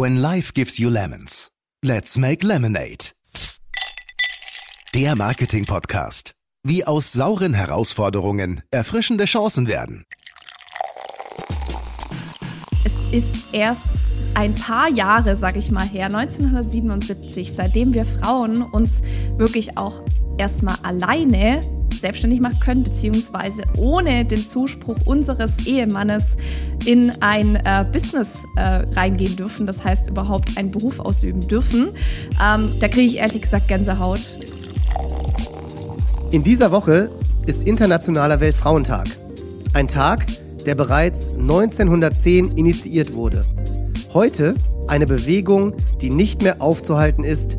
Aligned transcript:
When 0.00 0.22
life 0.22 0.54
gives 0.54 0.78
you 0.78 0.90
lemons, 0.90 1.50
let's 1.84 2.16
make 2.16 2.46
lemonade. 2.46 3.10
Der 4.94 5.16
Marketing-Podcast. 5.16 6.34
Wie 6.62 6.84
aus 6.84 7.12
sauren 7.12 7.52
Herausforderungen 7.52 8.62
erfrischende 8.70 9.24
Chancen 9.24 9.66
werden. 9.66 10.04
Es 12.84 12.92
ist 13.10 13.48
erst 13.50 13.88
ein 14.34 14.54
paar 14.54 14.88
Jahre, 14.88 15.34
sag 15.34 15.56
ich 15.56 15.72
mal, 15.72 15.88
her, 15.88 16.06
1977, 16.06 17.52
seitdem 17.52 17.92
wir 17.92 18.04
Frauen 18.04 18.62
uns 18.62 19.00
wirklich 19.36 19.78
auch 19.78 20.02
erstmal 20.38 20.76
alleine 20.84 21.60
selbstständig 22.00 22.40
machen 22.40 22.60
können, 22.60 22.82
beziehungsweise 22.82 23.62
ohne 23.76 24.24
den 24.24 24.38
Zuspruch 24.38 24.98
unseres 25.06 25.66
Ehemannes 25.66 26.36
in 26.84 27.12
ein 27.20 27.56
äh, 27.56 27.84
Business 27.90 28.44
äh, 28.56 28.86
reingehen 28.94 29.36
dürfen, 29.36 29.66
das 29.66 29.84
heißt 29.84 30.08
überhaupt 30.08 30.56
einen 30.56 30.70
Beruf 30.70 31.00
ausüben 31.00 31.40
dürfen. 31.46 31.90
Ähm, 32.42 32.74
da 32.80 32.88
kriege 32.88 33.06
ich 33.06 33.16
ehrlich 33.16 33.42
gesagt 33.42 33.68
Gänsehaut. 33.68 34.20
In 36.30 36.42
dieser 36.42 36.70
Woche 36.70 37.10
ist 37.46 37.66
Internationaler 37.66 38.40
Weltfrauentag. 38.40 39.08
Ein 39.72 39.88
Tag, 39.88 40.26
der 40.66 40.74
bereits 40.74 41.30
1910 41.30 42.52
initiiert 42.56 43.14
wurde. 43.14 43.44
Heute 44.12 44.54
eine 44.88 45.06
Bewegung, 45.06 45.74
die 46.00 46.10
nicht 46.10 46.42
mehr 46.42 46.60
aufzuhalten 46.60 47.24
ist, 47.24 47.58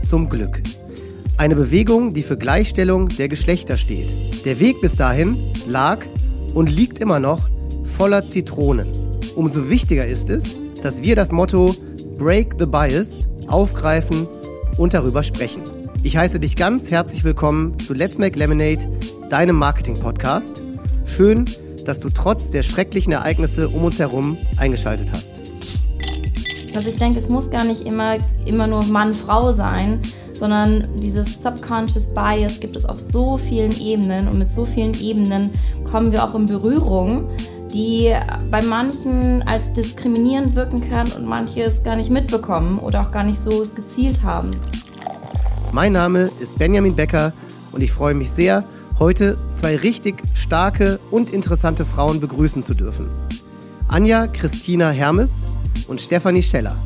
zum 0.00 0.28
Glück. 0.28 0.62
Eine 1.38 1.54
Bewegung, 1.54 2.14
die 2.14 2.24
für 2.24 2.36
Gleichstellung 2.36 3.10
der 3.10 3.28
Geschlechter 3.28 3.76
steht. 3.76 4.44
Der 4.44 4.58
Weg 4.58 4.80
bis 4.80 4.96
dahin 4.96 5.52
lag 5.68 6.04
und 6.52 6.68
liegt 6.68 6.98
immer 6.98 7.20
noch 7.20 7.48
voller 7.84 8.26
Zitronen. 8.26 8.90
Umso 9.36 9.70
wichtiger 9.70 10.04
ist 10.04 10.30
es, 10.30 10.56
dass 10.82 11.00
wir 11.00 11.14
das 11.14 11.30
Motto 11.30 11.76
Break 12.18 12.56
the 12.58 12.66
Bias 12.66 13.28
aufgreifen 13.46 14.26
und 14.78 14.94
darüber 14.94 15.22
sprechen. 15.22 15.62
Ich 16.02 16.16
heiße 16.16 16.40
dich 16.40 16.56
ganz 16.56 16.90
herzlich 16.90 17.22
willkommen 17.22 17.78
zu 17.78 17.94
Let's 17.94 18.18
Make 18.18 18.36
Lemonade, 18.36 18.88
deinem 19.30 19.54
Marketing-Podcast. 19.54 20.60
Schön, 21.04 21.44
dass 21.84 22.00
du 22.00 22.08
trotz 22.10 22.50
der 22.50 22.64
schrecklichen 22.64 23.12
Ereignisse 23.12 23.68
um 23.68 23.84
uns 23.84 24.00
herum 24.00 24.38
eingeschaltet 24.56 25.10
hast. 25.12 25.40
Also 26.74 26.88
ich 26.88 26.96
denke, 26.96 27.20
es 27.20 27.28
muss 27.28 27.48
gar 27.48 27.64
nicht 27.64 27.82
immer, 27.82 28.18
immer 28.44 28.66
nur 28.66 28.84
Mann-Frau 28.86 29.52
sein, 29.52 30.00
sondern 30.38 30.88
dieses 30.96 31.42
Subconscious 31.42 32.06
Bias 32.14 32.60
gibt 32.60 32.76
es 32.76 32.84
auf 32.84 33.00
so 33.00 33.36
vielen 33.36 33.72
Ebenen 33.80 34.28
und 34.28 34.38
mit 34.38 34.52
so 34.52 34.64
vielen 34.64 34.94
Ebenen 35.00 35.50
kommen 35.90 36.12
wir 36.12 36.22
auch 36.22 36.34
in 36.34 36.46
Berührung, 36.46 37.28
die 37.72 38.14
bei 38.50 38.62
manchen 38.62 39.42
als 39.46 39.72
diskriminierend 39.72 40.54
wirken 40.54 40.88
kann 40.88 41.10
und 41.12 41.26
manche 41.26 41.62
es 41.62 41.82
gar 41.82 41.96
nicht 41.96 42.10
mitbekommen 42.10 42.78
oder 42.78 43.02
auch 43.02 43.10
gar 43.10 43.24
nicht 43.24 43.40
so 43.40 43.64
gezielt 43.74 44.22
haben. 44.22 44.50
Mein 45.72 45.92
Name 45.92 46.30
ist 46.40 46.58
Benjamin 46.58 46.96
Becker 46.96 47.32
und 47.72 47.82
ich 47.82 47.92
freue 47.92 48.14
mich 48.14 48.30
sehr, 48.30 48.64
heute 48.98 49.38
zwei 49.52 49.76
richtig 49.76 50.22
starke 50.34 50.98
und 51.10 51.32
interessante 51.32 51.84
Frauen 51.84 52.20
begrüßen 52.20 52.62
zu 52.62 52.74
dürfen. 52.74 53.08
Anja 53.88 54.26
Christina 54.26 54.90
Hermes 54.90 55.44
und 55.88 56.00
Stefanie 56.00 56.42
Scheller. 56.42 56.76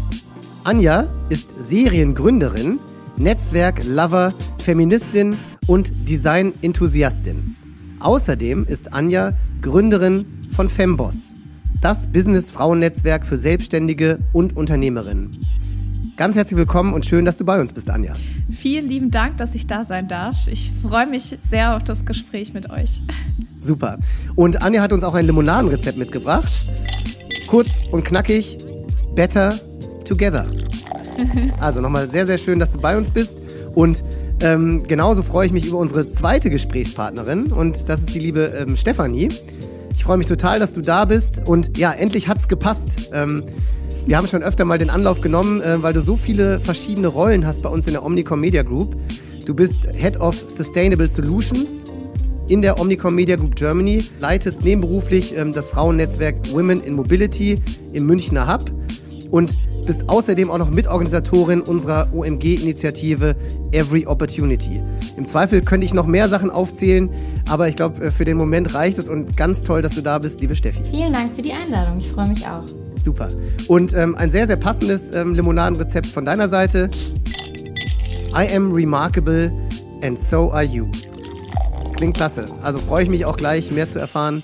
Anja 0.65 1.07
ist 1.29 1.51
Seriengründerin 1.69 2.79
Netzwerk-Lover, 3.17 4.33
Feministin 4.59 5.37
und 5.67 5.93
Design-Enthusiastin. 6.09 7.57
Außerdem 8.01 8.65
ist 8.65 8.93
Anja 8.93 9.35
Gründerin 9.61 10.49
von 10.51 10.69
Femboss, 10.69 11.35
das 11.81 12.07
Business-Frauennetzwerk 12.09 13.27
für 13.27 13.37
Selbstständige 13.37 14.19
und 14.33 14.57
Unternehmerinnen. 14.57 15.47
Ganz 16.17 16.37
herzlich 16.37 16.59
willkommen 16.59 16.93
und 16.93 17.07
schön, 17.07 17.25
dass 17.25 17.37
du 17.37 17.45
bei 17.45 17.61
uns 17.61 17.73
bist, 17.73 17.89
Anja. 17.89 18.13
Vielen 18.51 18.87
lieben 18.87 19.11
Dank, 19.11 19.39
dass 19.39 19.55
ich 19.55 19.67
da 19.67 19.85
sein 19.85 20.09
darf. 20.09 20.47
Ich 20.47 20.73
freue 20.83 21.07
mich 21.07 21.39
sehr 21.49 21.77
auf 21.77 21.85
das 21.85 22.05
Gespräch 22.05 22.53
mit 22.53 22.71
euch. 22.71 23.03
Super. 23.61 23.99
Und 24.37 24.63
Anja 24.63 24.83
hat 24.83 24.93
uns 24.93 25.05
auch 25.05 25.15
ein 25.15 25.27
Limonadenrezept 25.27 25.97
mitgebracht. 25.97 26.71
Kurz 27.47 27.89
und 27.91 28.05
knackig, 28.05 28.59
better 29.15 29.55
together. 30.05 30.45
Also 31.61 31.81
nochmal 31.81 32.09
sehr, 32.09 32.27
sehr 32.27 32.39
schön, 32.39 32.59
dass 32.59 32.73
du 32.73 32.79
bei 32.79 32.97
uns 32.97 33.11
bist. 33.11 33.39
Und 33.75 34.03
ähm, 34.43 34.83
genauso 34.87 35.23
freue 35.23 35.47
ich 35.47 35.53
mich 35.53 35.67
über 35.67 35.79
unsere 35.79 36.09
zweite 36.09 36.51
Gesprächspartnerin 36.51 37.53
und 37.53 37.89
das 37.89 38.01
ist 38.01 38.15
die 38.15 38.19
liebe 38.19 38.53
ähm, 38.59 38.77
Stefanie. 38.77 39.29
Ich 39.95 40.05
freue 40.05 40.19
mich 40.19 40.27
total, 40.27 40.59
dass 40.59 40.73
du 40.73 40.81
da 40.81 41.05
bist 41.05 41.43
und 41.47 41.79
ja, 41.79 41.93
endlich 41.93 42.29
hat's 42.29 42.49
gepasst. 42.49 43.11
Ähm, 43.13 43.45
wir 44.05 44.17
haben 44.17 44.27
schon 44.27 44.43
öfter 44.43 44.65
mal 44.65 44.79
den 44.79 44.91
Anlauf 44.91 45.21
genommen, 45.21 45.63
äh, 45.63 45.81
weil 45.83 45.93
du 45.93 46.01
so 46.01 46.17
viele 46.17 46.59
verschiedene 46.59 47.07
Rollen 47.07 47.47
hast 47.47 47.63
bei 47.63 47.69
uns 47.69 47.87
in 47.87 47.93
der 47.93 48.05
Omnicom 48.05 48.41
Media 48.41 48.63
Group. 48.63 48.97
Du 49.47 49.55
bist 49.55 49.87
Head 49.95 50.21
of 50.21 50.35
Sustainable 50.35 51.09
Solutions 51.09 51.85
in 52.49 52.63
der 52.63 52.81
Omnicom 52.81 53.15
Media 53.15 53.37
Group 53.37 53.55
Germany, 53.55 54.05
leitest 54.19 54.63
nebenberuflich 54.63 55.37
ähm, 55.37 55.53
das 55.53 55.69
Frauennetzwerk 55.71 56.53
Women 56.53 56.83
in 56.83 56.95
Mobility 56.95 57.61
im 57.93 58.07
Münchner 58.07 58.53
Hub 58.53 58.71
und 59.33 59.53
bist 59.87 60.09
außerdem 60.09 60.51
auch 60.51 60.59
noch 60.59 60.71
Mitorganisatorin 60.71 61.63
unserer 61.63 62.09
OMG-Initiative 62.13 63.35
Every 63.73 64.07
Opportunity. 64.07 64.81
Im 65.17 65.27
Zweifel 65.27 65.63
könnte 65.63 65.85
ich 65.85 65.93
noch 65.93 66.07
mehr 66.07 66.29
Sachen 66.29 66.51
aufzählen, 66.51 67.11
aber 67.49 67.67
ich 67.67 67.75
glaube, 67.75 68.05
äh, 68.05 68.11
für 68.13 68.25
den 68.25 68.37
Moment 68.37 68.75
reicht 68.75 68.99
es 68.99 69.09
und 69.09 69.37
ganz 69.37 69.65
toll, 69.65 69.83
dass 69.83 69.95
du 69.95 70.03
da 70.03 70.19
bist, 70.19 70.41
liebe 70.41 70.55
Steffi. 70.55 70.83
Vielen 70.89 71.13
Dank 71.13 71.35
für 71.35 71.43
die 71.43 71.53
Einladung, 71.53 71.99
ich 71.99 72.09
freue 72.11 72.29
mich 72.29 72.47
auch. 72.47 72.63
Super. 73.03 73.29
Und 73.67 73.95
ähm, 73.95 74.15
ein 74.15 74.31
sehr, 74.31 74.47
sehr 74.47 74.57
passendes 74.57 75.13
ähm, 75.13 75.35
Limonadenrezept 75.35 76.07
von 76.07 76.25
deiner 76.25 76.49
Seite. 76.49 76.89
I 78.37 78.55
am 78.55 78.73
remarkable 78.73 79.53
and 80.03 80.19
so 80.19 80.53
are 80.53 80.63
you. 80.63 80.87
Klingt 81.97 82.17
klasse. 82.17 82.47
Also 82.63 82.79
freue 82.79 83.03
ich 83.05 83.11
mich 83.11 83.25
auch 83.25 83.37
gleich, 83.37 83.71
mehr 83.71 83.89
zu 83.89 83.99
erfahren 83.99 84.43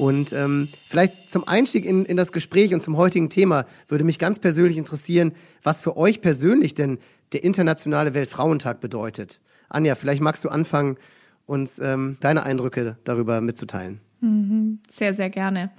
und 0.00 0.32
ähm, 0.32 0.70
vielleicht 0.86 1.28
zum 1.30 1.46
Einstieg 1.46 1.84
in, 1.84 2.06
in 2.06 2.16
das 2.16 2.32
Gespräch 2.32 2.72
und 2.72 2.82
zum 2.82 2.96
heutigen 2.96 3.28
Thema 3.28 3.66
würde 3.86 4.02
mich 4.02 4.18
ganz 4.18 4.38
persönlich 4.38 4.78
interessieren, 4.78 5.32
was 5.62 5.82
für 5.82 5.94
euch 5.98 6.22
persönlich 6.22 6.72
denn 6.72 6.98
der 7.32 7.44
Internationale 7.44 8.14
Weltfrauentag 8.14 8.80
bedeutet. 8.80 9.40
Anja, 9.68 9.94
vielleicht 9.96 10.22
magst 10.22 10.42
du 10.42 10.48
anfangen, 10.48 10.96
uns 11.44 11.78
ähm, 11.80 12.16
deine 12.20 12.44
Eindrücke 12.44 12.96
darüber 13.04 13.42
mitzuteilen. 13.42 14.00
Mhm. 14.20 14.80
Sehr, 14.88 15.14
sehr 15.14 15.30
gerne. 15.30 15.70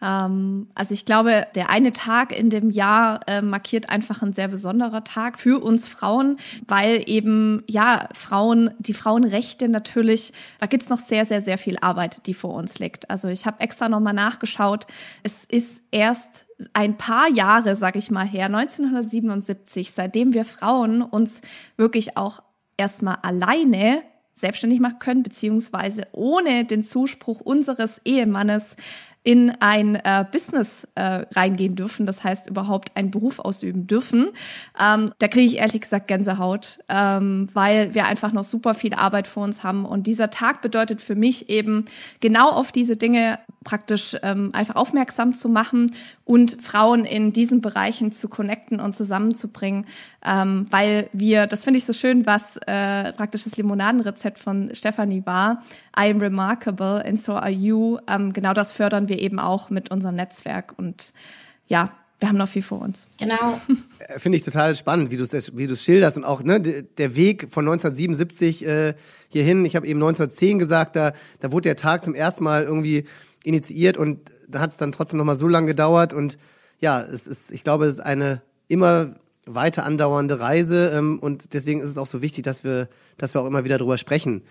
Ähm, 0.00 0.68
also 0.74 0.94
ich 0.94 1.04
glaube, 1.04 1.46
der 1.54 1.68
eine 1.68 1.92
Tag 1.92 2.36
in 2.36 2.48
dem 2.48 2.70
Jahr 2.70 3.20
äh, 3.26 3.42
markiert 3.42 3.90
einfach 3.90 4.22
ein 4.22 4.32
sehr 4.32 4.48
besonderer 4.48 5.04
Tag 5.04 5.38
für 5.38 5.62
uns 5.62 5.86
Frauen, 5.86 6.38
weil 6.66 7.02
eben, 7.06 7.62
ja, 7.68 8.08
Frauen, 8.14 8.70
die 8.78 8.94
Frauenrechte 8.94 9.68
natürlich, 9.68 10.32
da 10.58 10.66
gibt's 10.66 10.88
noch 10.88 10.98
sehr, 10.98 11.26
sehr, 11.26 11.42
sehr 11.42 11.58
viel 11.58 11.76
Arbeit, 11.80 12.26
die 12.26 12.34
vor 12.34 12.54
uns 12.54 12.78
liegt. 12.78 13.10
Also 13.10 13.28
ich 13.28 13.44
habe 13.44 13.60
extra 13.60 13.90
nochmal 13.90 14.14
nachgeschaut. 14.14 14.86
Es 15.22 15.44
ist 15.44 15.82
erst 15.90 16.46
ein 16.72 16.96
paar 16.96 17.28
Jahre, 17.28 17.76
sag 17.76 17.96
ich 17.96 18.10
mal 18.10 18.26
her, 18.26 18.46
1977, 18.46 19.92
seitdem 19.92 20.32
wir 20.32 20.46
Frauen 20.46 21.02
uns 21.02 21.42
wirklich 21.76 22.16
auch 22.16 22.42
erstmal 22.78 23.18
alleine 23.22 24.02
selbstständig 24.34 24.80
machen 24.80 24.98
können, 24.98 25.22
beziehungsweise 25.22 26.06
ohne 26.12 26.64
den 26.64 26.82
Zuspruch 26.82 27.40
unseres 27.40 28.00
Ehemannes 28.04 28.76
in 29.22 29.50
ein 29.60 29.96
äh, 29.96 30.24
Business 30.30 30.88
äh, 30.94 31.26
reingehen 31.34 31.76
dürfen, 31.76 32.06
das 32.06 32.24
heißt 32.24 32.48
überhaupt 32.48 32.96
einen 32.96 33.10
Beruf 33.10 33.38
ausüben 33.38 33.86
dürfen. 33.86 34.30
Ähm, 34.80 35.10
da 35.18 35.28
kriege 35.28 35.46
ich 35.46 35.58
ehrlich 35.58 35.82
gesagt 35.82 36.08
Gänsehaut, 36.08 36.78
ähm, 36.88 37.48
weil 37.52 37.94
wir 37.94 38.06
einfach 38.06 38.32
noch 38.32 38.44
super 38.44 38.72
viel 38.72 38.94
Arbeit 38.94 39.28
vor 39.28 39.44
uns 39.44 39.62
haben. 39.62 39.84
Und 39.84 40.06
dieser 40.06 40.30
Tag 40.30 40.62
bedeutet 40.62 41.02
für 41.02 41.14
mich 41.14 41.50
eben 41.50 41.84
genau 42.20 42.48
auf 42.48 42.72
diese 42.72 42.96
Dinge 42.96 43.38
praktisch 43.62 44.16
ähm, 44.22 44.50
einfach 44.54 44.76
aufmerksam 44.76 45.34
zu 45.34 45.50
machen 45.50 45.94
und 46.24 46.62
Frauen 46.62 47.04
in 47.04 47.34
diesen 47.34 47.60
Bereichen 47.60 48.10
zu 48.10 48.28
connecten 48.28 48.80
und 48.80 48.94
zusammenzubringen, 48.94 49.84
ähm, 50.24 50.64
weil 50.70 51.10
wir, 51.12 51.46
das 51.46 51.64
finde 51.64 51.76
ich 51.76 51.84
so 51.84 51.92
schön, 51.92 52.24
was 52.24 52.56
äh, 52.66 53.12
praktisch 53.12 53.44
das 53.44 53.58
Limonadenrezept 53.58 54.38
von 54.38 54.70
Stephanie 54.72 55.22
war, 55.26 55.62
I 55.98 56.10
am 56.10 56.20
remarkable 56.20 57.04
and 57.04 57.20
so 57.20 57.34
are 57.34 57.50
you, 57.50 57.98
ähm, 58.08 58.32
genau 58.32 58.54
das 58.54 58.72
fördern 58.72 59.09
wir 59.10 59.18
eben 59.18 59.38
auch 59.38 59.68
mit 59.68 59.90
unserem 59.90 60.16
Netzwerk 60.16 60.72
und 60.78 61.12
ja, 61.66 61.90
wir 62.20 62.28
haben 62.28 62.36
noch 62.36 62.48
viel 62.48 62.62
vor 62.62 62.80
uns. 62.80 63.08
Genau. 63.18 63.60
Äh, 63.98 64.18
finde 64.18 64.38
ich 64.38 64.44
total 64.44 64.74
spannend, 64.74 65.10
wie 65.10 65.18
du 65.18 65.24
es 65.24 65.56
wie 65.56 65.66
du's 65.66 65.82
schilderst 65.82 66.16
und 66.16 66.24
auch 66.24 66.42
ne, 66.42 66.60
der 66.60 67.16
Weg 67.16 67.48
von 67.50 67.66
1977 67.66 68.66
äh, 68.66 68.94
hierhin. 69.28 69.64
Ich 69.66 69.76
habe 69.76 69.86
eben 69.86 70.00
1910 70.00 70.58
gesagt, 70.58 70.96
da, 70.96 71.12
da 71.40 71.52
wurde 71.52 71.68
der 71.68 71.76
Tag 71.76 72.02
zum 72.02 72.14
ersten 72.14 72.44
Mal 72.44 72.64
irgendwie 72.64 73.04
initiiert 73.44 73.98
und 73.98 74.30
da 74.48 74.60
hat 74.60 74.70
es 74.70 74.78
dann 74.78 74.92
trotzdem 74.92 75.18
noch 75.18 75.26
mal 75.26 75.36
so 75.36 75.48
lange 75.48 75.66
gedauert 75.66 76.14
und 76.14 76.38
ja, 76.80 77.02
es 77.02 77.26
ist, 77.26 77.52
ich 77.52 77.62
glaube, 77.62 77.86
es 77.86 77.94
ist 77.94 78.00
eine 78.00 78.40
immer 78.68 79.16
weiter 79.44 79.84
andauernde 79.84 80.40
Reise 80.40 80.92
ähm, 80.94 81.18
und 81.18 81.52
deswegen 81.52 81.80
ist 81.80 81.88
es 81.88 81.98
auch 81.98 82.06
so 82.06 82.22
wichtig, 82.22 82.44
dass 82.44 82.64
wir, 82.64 82.88
dass 83.18 83.34
wir 83.34 83.42
auch 83.42 83.46
immer 83.46 83.64
wieder 83.64 83.78
drüber 83.78 83.98
sprechen. 83.98 84.42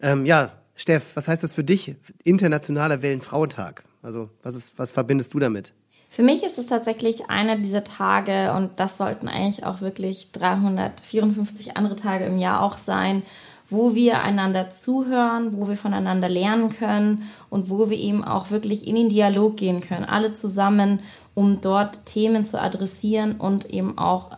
Ähm, 0.00 0.26
ja, 0.26 0.52
Steff, 0.76 1.16
was 1.16 1.26
heißt 1.26 1.42
das 1.42 1.54
für 1.54 1.64
dich? 1.64 1.96
Internationaler 2.22 3.02
Wellenfrauentag. 3.02 3.82
Also, 4.02 4.28
was 4.42 4.54
ist, 4.54 4.78
was 4.78 4.90
verbindest 4.90 5.34
du 5.34 5.38
damit? 5.38 5.72
Für 6.08 6.22
mich 6.22 6.44
ist 6.44 6.58
es 6.58 6.66
tatsächlich 6.66 7.28
einer 7.28 7.56
dieser 7.56 7.82
Tage 7.82 8.52
und 8.52 8.78
das 8.78 8.96
sollten 8.96 9.28
eigentlich 9.28 9.64
auch 9.64 9.80
wirklich 9.80 10.30
354 10.32 11.76
andere 11.76 11.96
Tage 11.96 12.26
im 12.26 12.38
Jahr 12.38 12.62
auch 12.62 12.78
sein, 12.78 13.22
wo 13.68 13.94
wir 13.94 14.22
einander 14.22 14.70
zuhören, 14.70 15.56
wo 15.56 15.66
wir 15.66 15.76
voneinander 15.76 16.28
lernen 16.28 16.70
können 16.70 17.28
und 17.50 17.68
wo 17.68 17.90
wir 17.90 17.98
eben 17.98 18.22
auch 18.22 18.50
wirklich 18.50 18.86
in 18.86 18.94
den 18.94 19.08
Dialog 19.08 19.56
gehen 19.56 19.80
können, 19.80 20.04
alle 20.04 20.34
zusammen, 20.34 21.00
um 21.34 21.60
dort 21.60 22.06
Themen 22.06 22.44
zu 22.44 22.60
adressieren 22.60 23.40
und 23.40 23.68
eben 23.68 23.98
auch 23.98 24.36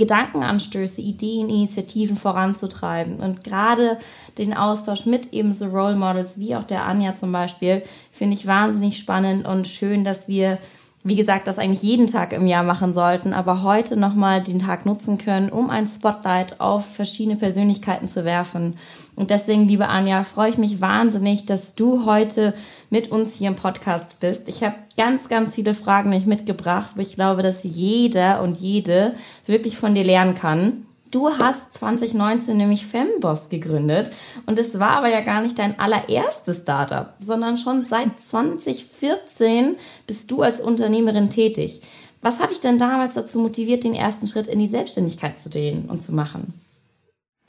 Gedankenanstöße, 0.00 1.00
Ideen, 1.00 1.48
Initiativen 1.48 2.16
voranzutreiben. 2.16 3.20
Und 3.20 3.44
gerade 3.44 3.98
den 4.38 4.54
Austausch 4.54 5.06
mit 5.06 5.32
eben 5.32 5.52
so 5.52 5.66
Role 5.66 5.94
Models 5.94 6.38
wie 6.38 6.56
auch 6.56 6.64
der 6.64 6.86
Anja 6.86 7.14
zum 7.14 7.30
Beispiel, 7.30 7.82
finde 8.10 8.34
ich 8.34 8.46
wahnsinnig 8.46 8.98
spannend 8.98 9.46
und 9.46 9.68
schön, 9.68 10.02
dass 10.02 10.26
wir 10.26 10.58
wie 11.02 11.16
gesagt, 11.16 11.46
das 11.46 11.58
eigentlich 11.58 11.82
jeden 11.82 12.06
Tag 12.06 12.34
im 12.34 12.46
Jahr 12.46 12.62
machen 12.62 12.92
sollten, 12.92 13.32
aber 13.32 13.62
heute 13.62 13.96
nochmal 13.96 14.42
den 14.42 14.58
Tag 14.58 14.84
nutzen 14.84 15.16
können, 15.16 15.48
um 15.48 15.70
ein 15.70 15.88
Spotlight 15.88 16.60
auf 16.60 16.84
verschiedene 16.84 17.36
Persönlichkeiten 17.36 18.06
zu 18.06 18.26
werfen. 18.26 18.76
Und 19.16 19.30
deswegen, 19.30 19.66
liebe 19.66 19.88
Anja, 19.88 20.24
freue 20.24 20.50
ich 20.50 20.58
mich 20.58 20.82
wahnsinnig, 20.82 21.46
dass 21.46 21.74
du 21.74 22.04
heute 22.04 22.52
mit 22.90 23.10
uns 23.10 23.34
hier 23.34 23.48
im 23.48 23.56
Podcast 23.56 24.20
bist. 24.20 24.50
Ich 24.50 24.62
habe 24.62 24.76
ganz, 24.98 25.30
ganz 25.30 25.54
viele 25.54 25.72
Fragen 25.72 26.10
nicht 26.10 26.26
mitgebracht, 26.26 26.92
wo 26.96 27.00
ich 27.00 27.14
glaube, 27.14 27.40
dass 27.40 27.64
jeder 27.64 28.42
und 28.42 28.58
jede 28.58 29.14
wirklich 29.46 29.78
von 29.78 29.94
dir 29.94 30.04
lernen 30.04 30.34
kann. 30.34 30.84
Du 31.10 31.28
hast 31.28 31.74
2019 31.74 32.56
nämlich 32.56 32.86
Femboss 32.86 33.48
gegründet 33.48 34.12
und 34.46 34.60
es 34.60 34.78
war 34.78 34.92
aber 34.92 35.08
ja 35.08 35.20
gar 35.22 35.40
nicht 35.40 35.58
dein 35.58 35.76
allererstes 35.80 36.58
Startup, 36.58 37.14
sondern 37.18 37.58
schon 37.58 37.84
seit 37.84 38.22
2014 38.22 39.74
bist 40.06 40.30
du 40.30 40.42
als 40.42 40.60
Unternehmerin 40.60 41.28
tätig. 41.28 41.82
Was 42.22 42.38
hat 42.38 42.52
dich 42.52 42.60
denn 42.60 42.78
damals 42.78 43.14
dazu 43.14 43.40
motiviert, 43.40 43.82
den 43.82 43.94
ersten 43.94 44.28
Schritt 44.28 44.46
in 44.46 44.60
die 44.60 44.68
Selbstständigkeit 44.68 45.40
zu 45.40 45.50
gehen 45.50 45.86
und 45.88 46.04
zu 46.04 46.14
machen? 46.14 46.54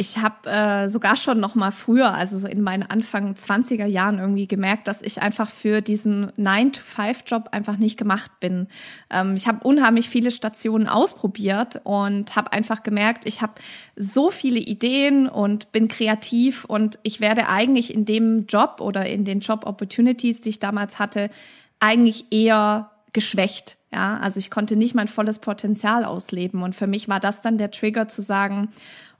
Ich 0.01 0.17
habe 0.17 0.49
äh, 0.49 0.89
sogar 0.89 1.15
schon 1.15 1.39
noch 1.39 1.53
mal 1.53 1.69
früher, 1.69 2.11
also 2.11 2.35
so 2.35 2.47
in 2.47 2.63
meinen 2.63 2.81
Anfang 2.81 3.35
20er 3.35 3.85
Jahren 3.85 4.17
irgendwie 4.17 4.47
gemerkt, 4.47 4.87
dass 4.87 5.03
ich 5.03 5.21
einfach 5.21 5.47
für 5.47 5.81
diesen 5.81 6.31
9-to-5-Job 6.31 7.49
einfach 7.51 7.77
nicht 7.77 7.97
gemacht 7.97 8.31
bin. 8.39 8.67
Ähm, 9.11 9.35
ich 9.35 9.47
habe 9.47 9.63
unheimlich 9.63 10.09
viele 10.09 10.31
Stationen 10.31 10.87
ausprobiert 10.87 11.81
und 11.83 12.35
habe 12.35 12.51
einfach 12.51 12.81
gemerkt, 12.81 13.27
ich 13.27 13.43
habe 13.43 13.53
so 13.95 14.31
viele 14.31 14.57
Ideen 14.57 15.29
und 15.29 15.71
bin 15.71 15.87
kreativ 15.87 16.65
und 16.65 16.97
ich 17.03 17.19
werde 17.19 17.47
eigentlich 17.47 17.93
in 17.93 18.03
dem 18.03 18.47
Job 18.47 18.77
oder 18.81 19.05
in 19.05 19.23
den 19.23 19.39
Job-Opportunities, 19.39 20.41
die 20.41 20.49
ich 20.49 20.57
damals 20.57 20.97
hatte, 20.97 21.29
eigentlich 21.79 22.25
eher 22.31 22.89
geschwächt. 23.13 23.77
Ja, 23.93 24.17
also 24.17 24.39
ich 24.39 24.49
konnte 24.49 24.77
nicht 24.77 24.95
mein 24.95 25.09
volles 25.09 25.39
Potenzial 25.39 26.05
ausleben. 26.05 26.63
Und 26.63 26.75
für 26.75 26.87
mich 26.87 27.09
war 27.09 27.19
das 27.19 27.41
dann 27.41 27.57
der 27.57 27.71
Trigger 27.71 28.07
zu 28.07 28.21
sagen, 28.21 28.69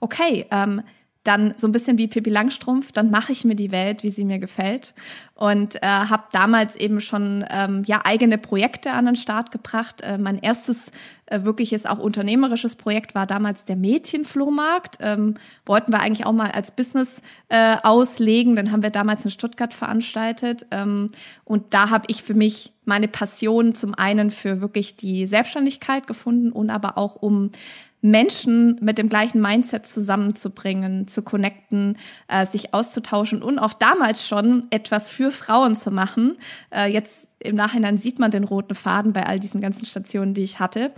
okay, 0.00 0.46
ähm, 0.50 0.82
dann 1.24 1.54
so 1.56 1.68
ein 1.68 1.72
bisschen 1.72 1.98
wie 1.98 2.08
Pippi 2.08 2.30
Langstrumpf, 2.30 2.90
dann 2.90 3.10
mache 3.10 3.32
ich 3.32 3.44
mir 3.44 3.54
die 3.54 3.70
Welt, 3.70 4.02
wie 4.02 4.10
sie 4.10 4.24
mir 4.24 4.38
gefällt 4.38 4.92
und 5.34 5.76
äh, 5.76 5.86
habe 5.86 6.24
damals 6.32 6.74
eben 6.76 7.00
schon 7.00 7.44
ähm, 7.48 7.82
ja 7.86 8.00
eigene 8.04 8.38
Projekte 8.38 8.92
an 8.92 9.06
den 9.06 9.16
Start 9.16 9.50
gebracht. 9.50 10.00
Äh, 10.02 10.18
mein 10.18 10.38
erstes 10.38 10.90
äh, 11.26 11.42
wirkliches 11.42 11.86
auch 11.86 11.98
unternehmerisches 11.98 12.74
Projekt 12.74 13.14
war 13.14 13.26
damals 13.26 13.64
der 13.64 13.76
Mädchenflohmarkt. 13.76 14.98
Ähm, 15.00 15.34
wollten 15.64 15.92
wir 15.92 16.00
eigentlich 16.00 16.26
auch 16.26 16.32
mal 16.32 16.50
als 16.50 16.72
Business 16.72 17.22
äh, 17.48 17.76
auslegen, 17.82 18.56
dann 18.56 18.72
haben 18.72 18.82
wir 18.82 18.90
damals 18.90 19.24
in 19.24 19.30
Stuttgart 19.30 19.74
veranstaltet 19.74 20.66
ähm, 20.72 21.06
und 21.44 21.72
da 21.74 21.90
habe 21.90 22.04
ich 22.08 22.22
für 22.22 22.34
mich 22.34 22.72
meine 22.84 23.06
Passion 23.06 23.74
zum 23.74 23.94
einen 23.94 24.30
für 24.32 24.60
wirklich 24.60 24.96
die 24.96 25.26
Selbstständigkeit 25.26 26.06
gefunden 26.06 26.50
und 26.50 26.70
aber 26.70 26.98
auch 26.98 27.14
um 27.14 27.50
Menschen 28.02 28.78
mit 28.80 28.98
dem 28.98 29.08
gleichen 29.08 29.40
Mindset 29.40 29.86
zusammenzubringen, 29.86 31.06
zu 31.08 31.22
connecten, 31.22 31.96
äh, 32.28 32.44
sich 32.44 32.74
auszutauschen 32.74 33.42
und 33.42 33.58
auch 33.58 33.72
damals 33.72 34.26
schon 34.26 34.66
etwas 34.70 35.08
für 35.08 35.30
Frauen 35.30 35.74
zu 35.76 35.90
machen. 35.90 36.36
Äh, 36.70 36.92
jetzt 36.92 37.28
im 37.38 37.54
Nachhinein 37.56 37.98
sieht 37.98 38.18
man 38.18 38.30
den 38.30 38.44
roten 38.44 38.74
Faden 38.74 39.12
bei 39.12 39.24
all 39.24 39.38
diesen 39.38 39.60
ganzen 39.60 39.86
Stationen, 39.86 40.34
die 40.34 40.42
ich 40.42 40.58
hatte. 40.58 40.92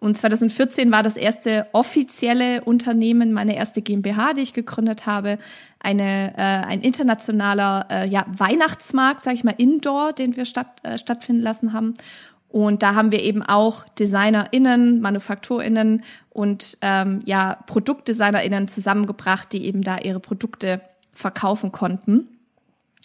Und 0.00 0.16
2014 0.16 0.92
war 0.92 1.02
das 1.02 1.16
erste 1.16 1.66
offizielle 1.72 2.62
Unternehmen, 2.62 3.32
meine 3.32 3.56
erste 3.56 3.82
GmbH, 3.82 4.32
die 4.32 4.42
ich 4.42 4.52
gegründet 4.52 5.06
habe, 5.06 5.38
eine 5.80 6.34
äh, 6.36 6.40
ein 6.40 6.82
internationaler 6.82 7.86
äh, 7.90 8.08
ja, 8.08 8.24
Weihnachtsmarkt, 8.28 9.24
sage 9.24 9.34
ich 9.34 9.44
mal, 9.44 9.56
Indoor, 9.58 10.12
den 10.12 10.36
wir 10.36 10.44
statt, 10.44 10.68
äh, 10.84 10.98
stattfinden 10.98 11.42
lassen 11.42 11.72
haben. 11.72 11.94
Und 12.48 12.82
da 12.82 12.94
haben 12.94 13.12
wir 13.12 13.22
eben 13.22 13.42
auch 13.42 13.84
DesignerInnen, 13.98 15.00
ManufakturInnen 15.00 16.02
und 16.30 16.78
ähm, 16.80 17.20
ja, 17.26 17.58
ProduktdesignerInnen 17.66 18.68
zusammengebracht, 18.68 19.52
die 19.52 19.66
eben 19.66 19.82
da 19.82 19.98
ihre 19.98 20.20
Produkte 20.20 20.80
verkaufen 21.12 21.72
konnten. 21.72 22.28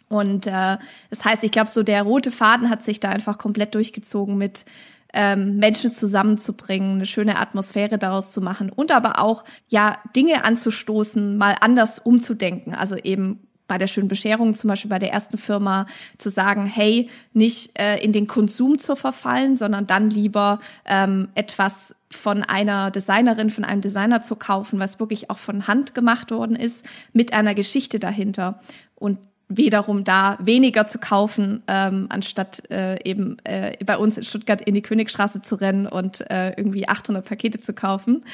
Und 0.08 0.48
äh, 0.48 0.78
das 1.10 1.26
heißt, 1.26 1.44
ich 1.44 1.52
glaube, 1.52 1.70
so 1.70 1.84
der 1.84 2.04
rote 2.04 2.32
Faden 2.32 2.70
hat 2.70 2.84
sich 2.84 3.00
da 3.00 3.10
einfach 3.10 3.38
komplett 3.38 3.76
durchgezogen 3.76 4.38
mit 4.38 4.66
ähm, 5.14 5.58
Menschen 5.58 5.92
zusammenzubringen, 5.92 6.96
eine 6.96 7.06
schöne 7.06 7.38
Atmosphäre 7.38 7.98
daraus 7.98 8.32
zu 8.32 8.42
machen 8.42 8.70
und 8.70 8.92
aber 8.92 9.20
auch 9.20 9.44
ja 9.68 9.98
Dinge 10.16 10.44
anzustoßen, 10.44 11.38
mal 11.38 11.56
anders 11.62 12.00
umzudenken. 12.00 12.74
Also 12.74 12.96
eben 12.96 13.48
bei 13.68 13.78
der 13.78 13.88
schönen 13.88 14.08
Bescherung, 14.08 14.56
zum 14.56 14.68
Beispiel 14.68 14.90
bei 14.90 15.00
der 15.00 15.12
ersten 15.12 15.38
Firma, 15.38 15.86
zu 16.18 16.30
sagen, 16.30 16.66
hey, 16.66 17.10
nicht 17.34 17.78
äh, 17.80 17.98
in 18.04 18.12
den 18.12 18.28
Konsum 18.28 18.78
zu 18.78 18.96
verfallen, 18.96 19.58
sondern 19.58 19.88
dann 19.88 20.10
lieber 20.10 20.60
ähm, 20.86 21.30
etwas 21.36 21.96
von 22.12 22.44
einer 22.44 22.92
Designerin, 22.92 23.50
von 23.50 23.64
einem 23.64 23.82
Designer 23.82 24.22
zu 24.22 24.36
kaufen, 24.36 24.80
was 24.80 25.00
wirklich 25.00 25.30
auch 25.30 25.38
von 25.38 25.68
Hand 25.68 25.96
gemacht 25.96 26.32
worden 26.32 26.56
ist, 26.56 26.86
mit 27.14 27.34
einer 27.34 27.56
Geschichte 27.56 28.00
dahinter. 28.00 28.60
Und 28.96 29.18
wiederum 29.58 30.04
da 30.04 30.38
weniger 30.40 30.88
zu 30.88 31.00
kaufen, 31.00 31.64
ähm, 31.68 32.08
anstatt 32.10 32.70
äh, 32.70 33.02
eben 33.04 33.38
äh, 33.44 33.78
bei 33.86 33.98
uns 33.98 34.18
in 34.18 34.24
Stuttgart 34.24 34.62
in 34.62 34.74
die 34.74 34.82
Königstraße 34.82 35.42
zu 35.42 35.56
rennen 35.56 35.88
und 35.88 36.30
äh, 36.30 36.50
irgendwie 36.58 36.88
800 36.88 37.26
Pakete 37.26 37.60
zu 37.60 37.74
kaufen. 37.74 38.26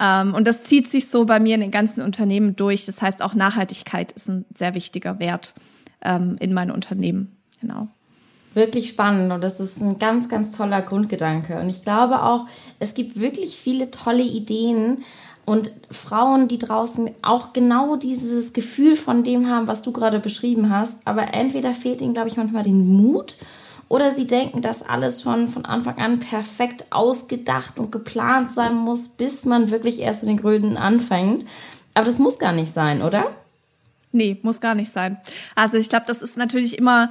Ähm, 0.00 0.34
und 0.34 0.46
das 0.46 0.64
zieht 0.64 0.88
sich 0.88 1.08
so 1.08 1.24
bei 1.24 1.40
mir 1.40 1.54
in 1.54 1.60
den 1.60 1.70
ganzen 1.70 2.02
Unternehmen 2.02 2.56
durch. 2.56 2.86
Das 2.86 3.02
heißt, 3.02 3.22
auch 3.22 3.34
Nachhaltigkeit 3.34 4.12
ist 4.12 4.28
ein 4.28 4.44
sehr 4.54 4.74
wichtiger 4.74 5.18
Wert 5.18 5.54
ähm, 6.02 6.36
in 6.40 6.52
meinen 6.52 6.70
Unternehmen. 6.70 7.36
Genau. 7.60 7.88
Wirklich 8.54 8.88
spannend 8.88 9.32
und 9.32 9.42
das 9.42 9.60
ist 9.60 9.80
ein 9.80 9.98
ganz, 9.98 10.28
ganz 10.28 10.54
toller 10.54 10.82
Grundgedanke. 10.82 11.58
Und 11.58 11.70
ich 11.70 11.84
glaube 11.84 12.22
auch, 12.22 12.46
es 12.80 12.92
gibt 12.92 13.18
wirklich 13.18 13.56
viele 13.56 13.90
tolle 13.90 14.24
Ideen, 14.24 15.04
und 15.44 15.70
Frauen, 15.90 16.48
die 16.48 16.58
draußen 16.58 17.10
auch 17.22 17.52
genau 17.52 17.96
dieses 17.96 18.52
Gefühl 18.52 18.96
von 18.96 19.24
dem 19.24 19.48
haben, 19.50 19.68
was 19.68 19.82
du 19.82 19.92
gerade 19.92 20.20
beschrieben 20.20 20.70
hast, 20.70 21.06
aber 21.06 21.34
entweder 21.34 21.74
fehlt 21.74 22.00
ihnen, 22.00 22.14
glaube 22.14 22.28
ich, 22.28 22.36
manchmal 22.36 22.62
den 22.62 22.86
Mut 22.86 23.36
oder 23.88 24.12
sie 24.12 24.26
denken, 24.26 24.62
dass 24.62 24.82
alles 24.82 25.20
schon 25.20 25.48
von 25.48 25.64
Anfang 25.64 25.98
an 25.98 26.18
perfekt 26.18 26.86
ausgedacht 26.90 27.78
und 27.78 27.92
geplant 27.92 28.54
sein 28.54 28.74
muss, 28.74 29.08
bis 29.08 29.44
man 29.44 29.70
wirklich 29.70 29.98
erst 30.00 30.22
in 30.22 30.28
den 30.28 30.38
Gründen 30.38 30.76
anfängt. 30.76 31.44
Aber 31.94 32.06
das 32.06 32.18
muss 32.18 32.38
gar 32.38 32.52
nicht 32.52 32.72
sein, 32.72 33.02
oder? 33.02 33.26
Nee, 34.12 34.38
muss 34.42 34.60
gar 34.60 34.74
nicht 34.74 34.92
sein. 34.92 35.16
Also 35.54 35.78
ich 35.78 35.88
glaube, 35.88 36.04
das 36.06 36.22
ist 36.22 36.36
natürlich 36.36 36.78
immer 36.78 37.10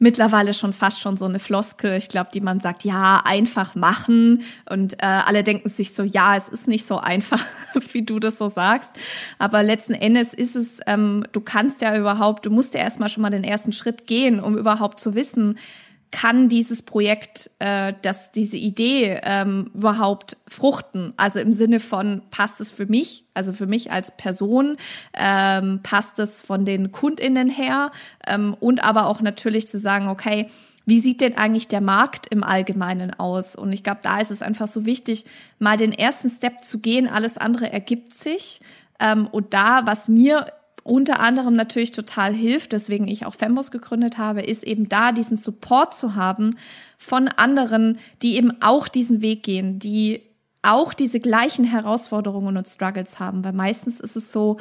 mittlerweile 0.00 0.52
schon 0.52 0.72
fast 0.72 1.00
schon 1.00 1.16
so 1.16 1.26
eine 1.26 1.38
Floskel. 1.38 1.96
Ich 1.96 2.08
glaube, 2.08 2.30
die 2.34 2.40
man 2.40 2.58
sagt, 2.58 2.82
ja, 2.82 3.22
einfach 3.24 3.76
machen. 3.76 4.42
Und 4.68 4.94
äh, 4.94 5.06
alle 5.06 5.44
denken 5.44 5.68
sich 5.68 5.94
so, 5.94 6.02
ja, 6.02 6.34
es 6.34 6.48
ist 6.48 6.66
nicht 6.66 6.86
so 6.86 6.98
einfach, 6.98 7.44
wie 7.92 8.02
du 8.02 8.18
das 8.18 8.36
so 8.36 8.48
sagst. 8.48 8.92
Aber 9.38 9.62
letzten 9.62 9.94
Endes 9.94 10.34
ist 10.34 10.56
es, 10.56 10.80
ähm, 10.88 11.24
du 11.30 11.40
kannst 11.40 11.82
ja 11.82 11.96
überhaupt, 11.96 12.44
du 12.46 12.50
musst 12.50 12.74
ja 12.74 12.80
erstmal 12.80 13.08
schon 13.08 13.22
mal 13.22 13.30
den 13.30 13.44
ersten 13.44 13.72
Schritt 13.72 14.08
gehen, 14.08 14.40
um 14.40 14.58
überhaupt 14.58 14.98
zu 14.98 15.14
wissen, 15.14 15.56
kann 16.12 16.48
dieses 16.48 16.82
Projekt, 16.82 17.50
äh, 17.58 17.94
dass 18.02 18.30
diese 18.30 18.56
Idee 18.56 19.18
ähm, 19.24 19.70
überhaupt 19.74 20.36
fruchten? 20.46 21.14
Also 21.16 21.40
im 21.40 21.52
Sinne 21.52 21.80
von, 21.80 22.22
passt 22.30 22.60
es 22.60 22.70
für 22.70 22.86
mich, 22.86 23.24
also 23.34 23.52
für 23.52 23.66
mich 23.66 23.90
als 23.90 24.16
Person, 24.16 24.76
ähm, 25.14 25.80
passt 25.82 26.18
es 26.20 26.42
von 26.42 26.64
den 26.64 26.92
KundInnen 26.92 27.48
her 27.48 27.90
ähm, 28.26 28.54
und 28.60 28.84
aber 28.84 29.06
auch 29.06 29.20
natürlich 29.20 29.66
zu 29.68 29.78
sagen, 29.78 30.08
okay, 30.08 30.48
wie 30.84 31.00
sieht 31.00 31.20
denn 31.20 31.36
eigentlich 31.36 31.68
der 31.68 31.80
Markt 31.80 32.26
im 32.26 32.44
Allgemeinen 32.44 33.14
aus? 33.14 33.56
Und 33.56 33.72
ich 33.72 33.82
glaube, 33.82 34.00
da 34.02 34.20
ist 34.20 34.30
es 34.30 34.42
einfach 34.42 34.66
so 34.66 34.84
wichtig, 34.84 35.24
mal 35.58 35.76
den 35.76 35.92
ersten 35.92 36.28
Step 36.28 36.64
zu 36.64 36.80
gehen. 36.80 37.08
Alles 37.08 37.38
andere 37.38 37.72
ergibt 37.72 38.14
sich. 38.14 38.60
Ähm, 39.00 39.28
und 39.28 39.54
da, 39.54 39.82
was 39.86 40.08
mir 40.08 40.46
unter 40.84 41.20
anderem 41.20 41.54
natürlich 41.54 41.92
total 41.92 42.32
hilft, 42.32 42.72
deswegen 42.72 43.06
ich 43.06 43.24
auch 43.24 43.34
Fembos 43.34 43.70
gegründet 43.70 44.18
habe, 44.18 44.42
ist 44.42 44.64
eben 44.64 44.88
da 44.88 45.12
diesen 45.12 45.36
Support 45.36 45.94
zu 45.94 46.14
haben 46.14 46.56
von 46.96 47.28
anderen, 47.28 47.98
die 48.22 48.36
eben 48.36 48.60
auch 48.62 48.88
diesen 48.88 49.22
Weg 49.22 49.42
gehen, 49.42 49.78
die 49.78 50.22
auch 50.62 50.94
diese 50.94 51.20
gleichen 51.20 51.64
Herausforderungen 51.64 52.56
und 52.56 52.68
Struggles 52.68 53.20
haben. 53.20 53.44
Weil 53.44 53.52
meistens 53.52 54.00
ist 54.00 54.16
es 54.16 54.32
so, 54.32 54.58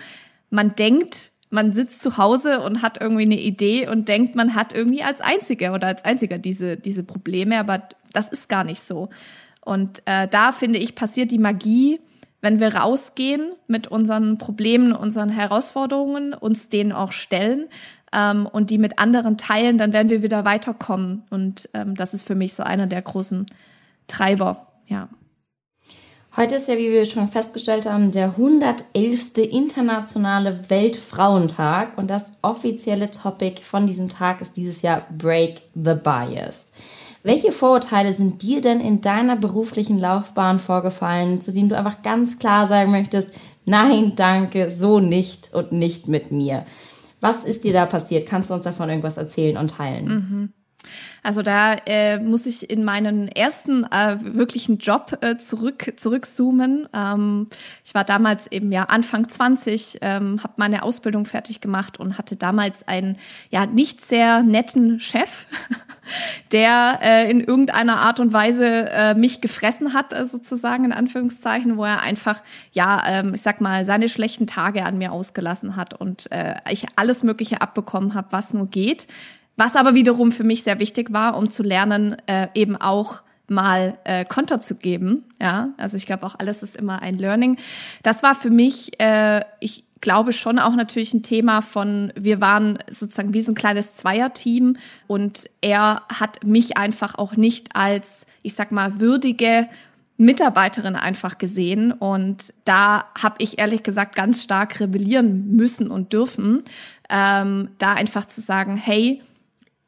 man 0.49 0.75
denkt, 0.75 1.31
man 1.49 1.73
sitzt 1.73 2.01
zu 2.01 2.17
Hause 2.17 2.61
und 2.61 2.81
hat 2.81 2.99
irgendwie 3.01 3.23
eine 3.23 3.39
Idee 3.39 3.87
und 3.87 4.07
denkt, 4.07 4.35
man 4.35 4.55
hat 4.55 4.73
irgendwie 4.73 5.03
als 5.03 5.21
Einziger 5.21 5.73
oder 5.73 5.87
als 5.87 6.03
Einziger 6.05 6.37
diese, 6.37 6.77
diese 6.77 7.03
Probleme. 7.03 7.59
Aber 7.59 7.83
das 8.13 8.29
ist 8.29 8.49
gar 8.49 8.63
nicht 8.63 8.81
so. 8.81 9.09
Und 9.63 10.01
äh, 10.05 10.27
da 10.27 10.51
finde 10.51 10.79
ich, 10.79 10.95
passiert 10.95 11.31
die 11.31 11.37
Magie, 11.37 11.99
wenn 12.41 12.59
wir 12.59 12.75
rausgehen 12.75 13.53
mit 13.67 13.87
unseren 13.87 14.37
Problemen, 14.37 14.93
unseren 14.93 15.29
Herausforderungen, 15.29 16.33
uns 16.33 16.69
denen 16.69 16.91
auch 16.91 17.11
stellen 17.11 17.69
ähm, 18.11 18.47
und 18.51 18.69
die 18.71 18.77
mit 18.77 18.99
anderen 18.99 19.37
teilen, 19.37 19.77
dann 19.77 19.93
werden 19.93 20.09
wir 20.09 20.23
wieder 20.23 20.43
weiterkommen. 20.43 21.23
Und 21.29 21.69
ähm, 21.73 21.95
das 21.95 22.13
ist 22.13 22.27
für 22.27 22.35
mich 22.35 22.53
so 22.53 22.63
einer 22.63 22.87
der 22.87 23.01
großen 23.01 23.45
Treiber, 24.07 24.67
ja. 24.87 25.07
Heute 26.37 26.55
ist 26.55 26.69
ja, 26.69 26.77
wie 26.77 26.89
wir 26.89 27.05
schon 27.05 27.27
festgestellt 27.27 27.85
haben, 27.85 28.11
der 28.11 28.27
111. 28.29 29.37
internationale 29.51 30.69
Weltfrauentag 30.69 31.97
und 31.97 32.09
das 32.09 32.37
offizielle 32.41 33.11
Topic 33.11 33.61
von 33.61 33.85
diesem 33.85 34.07
Tag 34.07 34.39
ist 34.39 34.55
dieses 34.55 34.81
Jahr 34.81 35.05
Break 35.17 35.61
the 35.75 35.93
Bias. 35.93 36.71
Welche 37.23 37.51
Vorurteile 37.51 38.13
sind 38.13 38.41
dir 38.41 38.61
denn 38.61 38.79
in 38.79 39.01
deiner 39.01 39.35
beruflichen 39.35 39.99
Laufbahn 39.99 40.57
vorgefallen, 40.59 41.41
zu 41.41 41.51
denen 41.51 41.69
du 41.69 41.77
einfach 41.77 42.01
ganz 42.01 42.39
klar 42.39 42.65
sagen 42.65 42.91
möchtest, 42.91 43.33
nein, 43.65 44.13
danke, 44.15 44.71
so 44.71 44.99
nicht 44.99 45.53
und 45.53 45.71
nicht 45.71 46.07
mit 46.07 46.31
mir? 46.31 46.65
Was 47.19 47.45
ist 47.45 47.63
dir 47.63 47.73
da 47.73 47.85
passiert? 47.85 48.27
Kannst 48.27 48.49
du 48.49 48.55
uns 48.55 48.63
davon 48.63 48.89
irgendwas 48.89 49.17
erzählen 49.17 49.57
und 49.57 49.71
teilen? 49.71 50.05
Mhm. 50.05 50.53
Also 51.23 51.43
da 51.43 51.73
äh, 51.85 52.19
muss 52.19 52.45
ich 52.45 52.69
in 52.69 52.83
meinen 52.83 53.27
ersten 53.27 53.83
äh, 53.83 54.17
wirklichen 54.21 54.79
Job 54.79 55.17
äh, 55.21 55.37
zurück 55.37 55.93
zurückzoomen. 55.95 56.87
Ähm, 56.93 57.47
ich 57.85 57.93
war 57.93 58.03
damals 58.03 58.47
eben 58.51 58.71
ja 58.71 58.85
Anfang 58.85 59.27
20, 59.27 59.99
ähm, 60.01 60.39
habe 60.43 60.53
meine 60.57 60.83
Ausbildung 60.83 61.25
fertig 61.25 61.61
gemacht 61.61 61.99
und 61.99 62.17
hatte 62.17 62.35
damals 62.35 62.87
einen 62.87 63.17
ja 63.51 63.65
nicht 63.65 64.01
sehr 64.01 64.41
netten 64.41 64.99
Chef, 64.99 65.45
der 66.51 66.99
äh, 67.01 67.29
in 67.29 67.41
irgendeiner 67.41 67.99
Art 67.99 68.19
und 68.19 68.33
Weise 68.33 68.89
äh, 68.89 69.13
mich 69.13 69.41
gefressen 69.41 69.93
hat, 69.93 70.13
äh, 70.13 70.25
sozusagen 70.25 70.85
in 70.85 70.91
Anführungszeichen, 70.91 71.77
wo 71.77 71.85
er 71.85 72.01
einfach 72.01 72.41
ja, 72.71 73.03
ähm, 73.05 73.35
ich 73.35 73.41
sag 73.41 73.61
mal, 73.61 73.85
seine 73.85 74.09
schlechten 74.09 74.47
Tage 74.47 74.83
an 74.85 74.97
mir 74.97 75.11
ausgelassen 75.11 75.75
hat 75.75 75.93
und 75.93 76.31
äh, 76.31 76.55
ich 76.69 76.85
alles 76.95 77.23
Mögliche 77.23 77.61
abbekommen 77.61 78.15
habe, 78.15 78.27
was 78.31 78.53
nur 78.53 78.67
geht 78.67 79.07
was 79.61 79.75
aber 79.75 79.93
wiederum 79.93 80.31
für 80.31 80.43
mich 80.43 80.63
sehr 80.63 80.79
wichtig 80.79 81.13
war, 81.13 81.37
um 81.37 81.51
zu 81.51 81.61
lernen, 81.61 82.17
äh, 82.25 82.47
eben 82.55 82.77
auch 82.77 83.21
mal 83.47 83.95
äh, 84.05 84.25
Konter 84.25 84.59
zu 84.59 84.73
geben. 84.73 85.25
Ja, 85.39 85.69
also 85.77 85.97
ich 85.97 86.07
glaube 86.07 86.25
auch 86.25 86.33
alles 86.39 86.63
ist 86.63 86.75
immer 86.75 87.03
ein 87.03 87.19
Learning. 87.19 87.57
Das 88.01 88.23
war 88.23 88.33
für 88.33 88.49
mich, 88.49 88.99
äh, 88.99 89.41
ich 89.59 89.83
glaube 89.99 90.33
schon 90.33 90.57
auch 90.57 90.75
natürlich 90.75 91.13
ein 91.13 91.21
Thema 91.21 91.61
von, 91.61 92.11
wir 92.15 92.41
waren 92.41 92.79
sozusagen 92.89 93.35
wie 93.35 93.43
so 93.43 93.51
ein 93.51 93.55
kleines 93.55 93.97
Zweierteam 93.97 94.77
und 95.05 95.47
er 95.61 96.01
hat 96.11 96.43
mich 96.43 96.75
einfach 96.75 97.13
auch 97.19 97.35
nicht 97.35 97.75
als, 97.75 98.25
ich 98.41 98.55
sag 98.55 98.71
mal, 98.71 98.99
würdige 98.99 99.67
Mitarbeiterin 100.17 100.95
einfach 100.95 101.37
gesehen 101.37 101.91
und 101.91 102.51
da 102.65 103.05
habe 103.21 103.35
ich 103.37 103.59
ehrlich 103.59 103.83
gesagt 103.83 104.15
ganz 104.15 104.41
stark 104.41 104.79
rebellieren 104.79 105.55
müssen 105.55 105.91
und 105.91 106.13
dürfen, 106.13 106.63
ähm, 107.11 107.69
da 107.77 107.93
einfach 107.93 108.25
zu 108.25 108.41
sagen, 108.41 108.75
hey, 108.75 109.21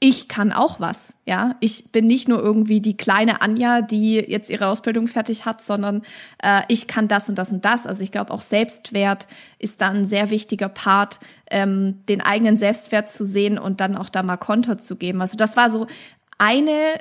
ich 0.05 0.27
kann 0.27 0.51
auch 0.51 0.81
was. 0.81 1.15
Ja, 1.25 1.55
ich 1.61 1.93
bin 1.93 2.07
nicht 2.07 2.27
nur 2.27 2.37
irgendwie 2.41 2.81
die 2.81 2.97
kleine 2.97 3.41
Anja, 3.41 3.79
die 3.79 4.15
jetzt 4.15 4.49
ihre 4.49 4.67
Ausbildung 4.67 5.07
fertig 5.07 5.45
hat, 5.45 5.61
sondern 5.61 6.01
äh, 6.43 6.63
ich 6.67 6.87
kann 6.87 7.07
das 7.07 7.29
und 7.29 7.35
das 7.35 7.53
und 7.53 7.63
das. 7.63 7.87
Also 7.87 8.03
ich 8.03 8.11
glaube 8.11 8.33
auch 8.33 8.41
Selbstwert 8.41 9.29
ist 9.59 9.79
dann 9.79 9.99
ein 9.99 10.05
sehr 10.05 10.29
wichtiger 10.29 10.67
Part, 10.67 11.21
ähm, 11.49 12.03
den 12.09 12.19
eigenen 12.19 12.57
Selbstwert 12.57 13.09
zu 13.09 13.25
sehen 13.25 13.57
und 13.57 13.79
dann 13.79 13.95
auch 13.95 14.09
da 14.09 14.23
mal 14.23 14.35
Konter 14.35 14.77
zu 14.77 14.97
geben. 14.97 15.21
Also 15.21 15.37
das 15.37 15.55
war 15.55 15.69
so 15.69 15.87
eine 16.37 16.97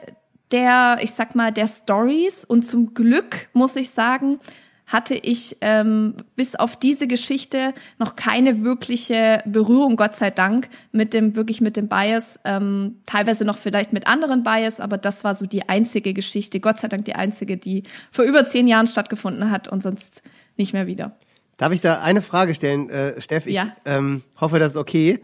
der, 0.52 0.98
ich 1.00 1.10
sag 1.10 1.34
mal, 1.34 1.50
der 1.50 1.66
Stories 1.66 2.44
und 2.44 2.62
zum 2.62 2.94
Glück 2.94 3.48
muss 3.52 3.74
ich 3.74 3.90
sagen, 3.90 4.38
hatte 4.86 5.14
ich 5.14 5.56
ähm, 5.60 6.14
bis 6.36 6.54
auf 6.54 6.76
diese 6.76 7.06
Geschichte 7.06 7.72
noch 7.98 8.16
keine 8.16 8.64
wirkliche 8.64 9.42
Berührung, 9.46 9.96
Gott 9.96 10.16
sei 10.16 10.30
Dank, 10.30 10.68
mit 10.90 11.14
dem, 11.14 11.36
wirklich 11.36 11.60
mit 11.60 11.76
dem 11.76 11.88
Bias. 11.88 12.38
Ähm, 12.44 12.96
teilweise 13.06 13.44
noch 13.44 13.56
vielleicht 13.56 13.92
mit 13.92 14.06
anderen 14.06 14.42
Bias, 14.42 14.80
aber 14.80 14.98
das 14.98 15.24
war 15.24 15.34
so 15.34 15.46
die 15.46 15.68
einzige 15.68 16.12
Geschichte, 16.12 16.60
Gott 16.60 16.78
sei 16.78 16.88
Dank 16.88 17.04
die 17.04 17.14
einzige, 17.14 17.56
die 17.56 17.84
vor 18.10 18.24
über 18.24 18.44
zehn 18.44 18.66
Jahren 18.66 18.86
stattgefunden 18.86 19.50
hat 19.50 19.68
und 19.68 19.82
sonst 19.82 20.22
nicht 20.56 20.72
mehr 20.72 20.86
wieder. 20.86 21.16
Darf 21.56 21.72
ich 21.72 21.80
da 21.80 22.00
eine 22.00 22.22
Frage 22.22 22.54
stellen, 22.54 22.90
äh, 22.90 23.20
Steff? 23.20 23.46
Ich 23.46 23.54
ja. 23.54 23.74
ähm, 23.84 24.22
hoffe, 24.40 24.58
das 24.58 24.72
ist 24.72 24.76
okay. 24.76 25.20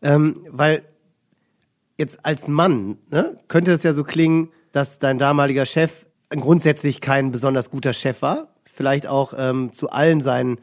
Ähm, 0.00 0.36
weil 0.48 0.82
jetzt 1.98 2.24
als 2.24 2.48
Mann 2.48 2.98
ne, 3.10 3.36
könnte 3.48 3.72
es 3.72 3.82
ja 3.82 3.92
so 3.92 4.04
klingen, 4.04 4.50
dass 4.72 4.98
dein 4.98 5.18
damaliger 5.18 5.66
Chef 5.66 6.06
grundsätzlich 6.40 7.00
kein 7.00 7.32
besonders 7.32 7.70
guter 7.70 7.92
Chef 7.92 8.22
war 8.22 8.48
vielleicht 8.72 9.06
auch 9.06 9.34
ähm, 9.36 9.72
zu 9.72 9.90
allen 9.90 10.20
seinen 10.20 10.58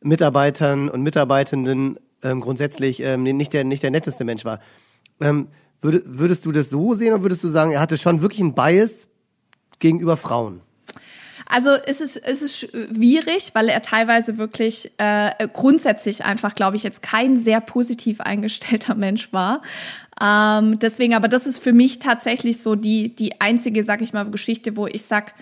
Mitarbeitern 0.00 0.88
und 0.88 1.02
Mitarbeitenden 1.02 1.98
ähm, 2.22 2.40
grundsätzlich 2.40 3.00
ähm, 3.00 3.24
nicht, 3.24 3.52
der, 3.52 3.64
nicht 3.64 3.82
der 3.82 3.90
netteste 3.90 4.24
Mensch 4.24 4.44
war. 4.44 4.60
Ähm, 5.20 5.48
würd, 5.80 6.02
würdest 6.06 6.46
du 6.46 6.52
das 6.52 6.70
so 6.70 6.94
sehen 6.94 7.12
oder 7.12 7.22
würdest 7.22 7.42
du 7.42 7.48
sagen, 7.48 7.72
er 7.72 7.80
hatte 7.80 7.98
schon 7.98 8.22
wirklich 8.22 8.40
einen 8.40 8.54
Bias 8.54 9.08
gegenüber 9.80 10.16
Frauen? 10.16 10.60
Also 11.46 11.70
es 11.70 12.00
ist, 12.00 12.16
es 12.16 12.58
schwierig, 12.58 13.50
weil 13.54 13.68
er 13.68 13.82
teilweise 13.82 14.38
wirklich 14.38 14.90
äh, 14.96 15.48
grundsätzlich 15.52 16.24
einfach, 16.24 16.54
glaube 16.54 16.76
ich, 16.76 16.82
jetzt 16.82 17.02
kein 17.02 17.36
sehr 17.36 17.60
positiv 17.60 18.20
eingestellter 18.20 18.94
Mensch 18.94 19.32
war. 19.32 19.60
Ähm, 20.22 20.78
deswegen, 20.78 21.14
aber 21.14 21.28
das 21.28 21.46
ist 21.46 21.58
für 21.58 21.72
mich 21.72 21.98
tatsächlich 21.98 22.62
so 22.62 22.76
die, 22.76 23.14
die 23.14 23.40
einzige, 23.40 23.82
sag 23.82 24.02
ich 24.02 24.12
mal, 24.12 24.30
Geschichte, 24.30 24.76
wo 24.76 24.86
ich 24.86 25.02
sag, 25.02 25.34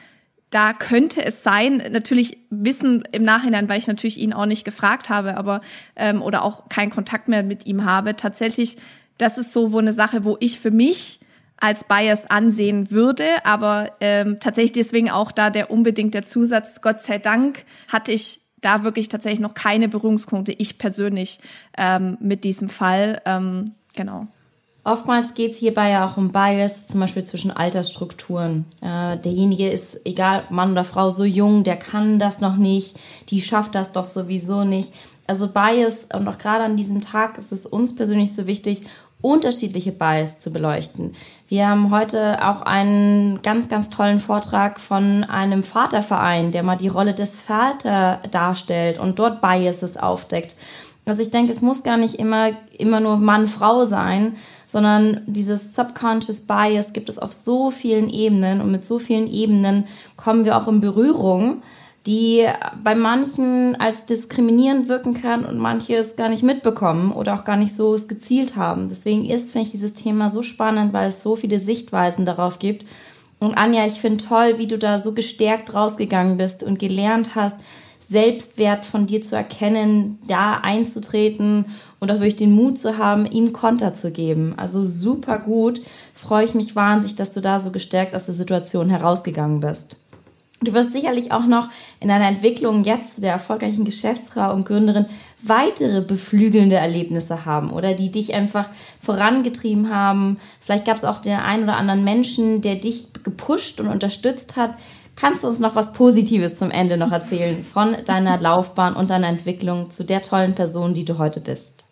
da 0.49 0.73
könnte 0.73 1.25
es 1.25 1.43
sein, 1.43 1.83
natürlich 1.93 2.39
wissen 2.51 3.05
im 3.13 3.23
Nachhinein, 3.23 3.69
weil 3.69 3.79
ich 3.79 3.87
natürlich 3.87 4.19
ihn 4.19 4.33
auch 4.33 4.47
nicht 4.47 4.65
gefragt 4.65 5.09
habe, 5.09 5.37
aber 5.37 5.61
ähm, 5.97 6.23
oder 6.23 6.43
auch 6.43 6.69
keinen 6.69 6.91
Kontakt 6.91 7.29
mehr 7.29 7.43
mit 7.43 7.67
ihm 7.67 7.85
habe, 7.85 8.17
tatsächlich, 8.17 8.77
das 9.19 9.39
ist 9.39 9.53
so 9.53 9.73
wo 9.73 9.79
eine 9.79 9.93
Sache, 9.93 10.25
wo 10.25 10.37
ich 10.41 10.59
für 10.59 10.71
mich 10.71 11.21
als 11.59 11.85
Bias 11.85 12.29
ansehen 12.29 12.91
würde, 12.91 13.27
aber 13.45 13.93
ähm, 14.01 14.39
tatsächlich 14.41 14.73
deswegen 14.73 15.11
auch 15.11 15.31
da 15.31 15.51
der 15.51 15.71
unbedingt 15.71 16.15
der 16.15 16.23
Zusatz, 16.23 16.81
Gott 16.81 17.03
sei 17.03 17.19
Dank 17.19 17.65
hatte 17.89 18.13
ich 18.13 18.41
da 18.63 18.83
wirklich 18.83 19.09
tatsächlich 19.09 19.41
noch 19.41 19.55
keine 19.55 19.89
Berührungspunkte, 19.89 20.53
ich 20.53 20.79
persönlich 20.79 21.39
ähm, 21.77 22.17
mit 22.21 22.45
diesem 22.45 22.71
Fall. 22.71 23.21
Ähm, 23.27 23.67
genau. 23.95 24.27
Oftmals 24.83 25.35
geht 25.35 25.53
es 25.53 25.59
hierbei 25.59 25.91
ja 25.91 26.07
auch 26.07 26.17
um 26.17 26.33
Bias, 26.33 26.87
zum 26.87 27.01
Beispiel 27.01 27.25
zwischen 27.25 27.51
Altersstrukturen. 27.51 28.65
Äh, 28.81 29.19
derjenige 29.19 29.69
ist, 29.69 30.07
egal 30.07 30.45
Mann 30.49 30.73
oder 30.73 30.87
Frau, 30.87 31.11
so 31.11 31.25
jung, 31.25 31.65
der 31.65 31.77
kann 31.77 32.19
das 32.19 32.41
noch 32.41 32.57
nicht, 32.57 32.99
die 33.29 33.43
schafft 33.43 33.75
das 33.75 33.93
doch 33.93 34.05
sowieso 34.05 34.65
nicht. 34.65 34.95
Also 35.27 35.49
Bias, 35.49 36.09
und 36.15 36.27
auch 36.27 36.39
gerade 36.39 36.65
an 36.65 36.77
diesem 36.77 37.03
Tag 37.03 37.37
ist 37.37 37.53
es 37.53 37.67
uns 37.67 37.95
persönlich 37.95 38.35
so 38.35 38.47
wichtig, 38.47 38.87
unterschiedliche 39.21 39.93
Bias 39.93 40.39
zu 40.39 40.51
beleuchten. 40.51 41.13
Wir 41.47 41.69
haben 41.69 41.91
heute 41.91 42.39
auch 42.43 42.63
einen 42.63 43.43
ganz, 43.43 43.69
ganz 43.69 43.91
tollen 43.91 44.19
Vortrag 44.19 44.81
von 44.81 45.25
einem 45.25 45.63
Vaterverein, 45.63 46.53
der 46.53 46.63
mal 46.63 46.77
die 46.77 46.89
Rolle 46.89 47.13
des 47.13 47.39
Vater 47.39 48.21
darstellt 48.31 48.99
und 48.99 49.19
dort 49.19 49.43
Biases 49.43 49.99
aufdeckt. 49.99 50.57
Also 51.05 51.23
ich 51.23 51.31
denke, 51.31 51.53
es 51.53 51.61
muss 51.61 51.83
gar 51.83 51.97
nicht 51.97 52.15
immer, 52.15 52.51
immer 52.79 53.01
nur 53.01 53.17
Mann-Frau 53.17 53.85
sein, 53.85 54.37
sondern 54.71 55.23
dieses 55.27 55.75
Subconscious 55.75 56.43
Bias 56.43 56.93
gibt 56.93 57.09
es 57.09 57.19
auf 57.19 57.33
so 57.33 57.73
vielen 57.73 58.09
Ebenen 58.09 58.61
und 58.61 58.71
mit 58.71 58.87
so 58.87 59.01
vielen 59.01 59.27
Ebenen 59.27 59.85
kommen 60.17 60.45
wir 60.45 60.57
auch 60.57 60.69
in 60.69 60.81
Berührung, 60.81 61.63
die 62.07 62.47
bei 62.83 62.95
manchen 62.95 63.75
als 63.81 64.07
diskriminierend 64.07 64.89
wirken 64.89 65.15
kann 65.15 65.45
und 65.45 65.59
manche 65.59 65.97
es 65.97 66.15
gar 66.15 66.29
nicht 66.29 66.45
mitbekommen 66.45 67.11
oder 67.11 67.35
auch 67.35 67.45
gar 67.45 67.57
nicht 67.57 67.75
so 67.75 67.95
es 67.95 68.07
gezielt 68.07 68.55
haben. 68.55 68.89
Deswegen 68.89 69.25
ist, 69.25 69.51
finde 69.51 69.67
ich, 69.67 69.73
dieses 69.73 69.95
Thema 69.95 70.31
so 70.31 70.43
spannend, 70.43 70.93
weil 70.93 71.09
es 71.09 71.23
so 71.23 71.35
viele 71.35 71.59
Sichtweisen 71.59 72.25
darauf 72.25 72.61
gibt. 72.61 72.87
Und 73.41 73.55
Anja, 73.55 73.87
ich 73.87 74.01
finde 74.01 74.25
toll, 74.25 74.59
wie 74.59 74.69
du 74.69 74.79
da 74.79 75.01
so 75.01 75.13
gestärkt 75.13 75.75
rausgegangen 75.75 76.37
bist 76.37 76.63
und 76.63 76.79
gelernt 76.79 77.35
hast, 77.35 77.59
Selbstwert 78.01 78.87
von 78.87 79.07
dir 79.07 79.23
zu 79.23 79.37
erkennen, 79.37 80.19
da 80.27 80.55
einzutreten 80.55 81.67
und 82.01 82.11
auch 82.11 82.17
wirklich 82.17 82.37
den 82.37 82.55
Mut 82.55 82.79
zu 82.79 82.99
haben, 82.99 83.27
ihm 83.27 83.53
Konter 83.53 83.95
zu 83.95 84.11
geben. 84.11 84.55
Also 84.57 84.85
super 84.85 85.39
gut. 85.39 85.83
Freue 86.15 86.47
ich 86.47 86.55
mich 86.55 86.75
wahnsinnig, 86.75 87.15
dass 87.17 87.33
du 87.33 87.41
da 87.41 87.61
so 87.61 87.71
gestärkt 87.71 88.15
aus 88.15 88.25
der 88.25 88.35
Situation 88.35 88.89
herausgegangen 88.89 89.61
bist. 89.61 89.99
Du 90.63 90.75
wirst 90.75 90.93
sicherlich 90.93 91.33
auch 91.33 91.47
noch 91.47 91.71
in 92.01 92.09
deiner 92.09 92.29
Entwicklung 92.29 92.85
jetzt 92.85 93.23
der 93.23 93.33
erfolgreichen 93.33 93.87
Geschäftsfrau 93.87 94.53
und 94.53 94.67
Gründerin 94.67 95.07
weitere 95.41 96.03
beflügelnde 96.03 96.77
Erlebnisse 96.77 97.47
haben 97.47 97.71
oder 97.71 97.95
die 97.95 98.11
dich 98.11 98.35
einfach 98.35 98.69
vorangetrieben 99.01 99.89
haben. 99.89 100.37
Vielleicht 100.61 100.85
gab 100.85 100.99
es 100.99 101.05
auch 101.05 101.19
den 101.19 101.39
einen 101.39 101.63
oder 101.63 101.79
anderen 101.79 102.05
Menschen, 102.05 102.61
der 102.61 102.77
dich 102.77 103.07
gepusht 103.25 103.81
und 103.81 103.89
unterstützt 103.89 104.57
hat, 104.57 104.75
Kannst 105.21 105.43
du 105.45 105.49
uns 105.49 105.59
noch 105.59 105.75
was 105.75 105.93
Positives 105.93 106.57
zum 106.57 106.71
Ende 106.71 106.97
noch 106.97 107.13
erzählen 107.13 107.63
von 107.63 107.95
deiner 108.07 108.39
Laufbahn 108.39 108.95
und 108.95 109.11
deiner 109.11 109.29
Entwicklung 109.29 109.91
zu 109.91 110.03
der 110.03 110.23
tollen 110.23 110.55
Person, 110.55 110.95
die 110.95 111.05
du 111.05 111.19
heute 111.19 111.41
bist? 111.41 111.85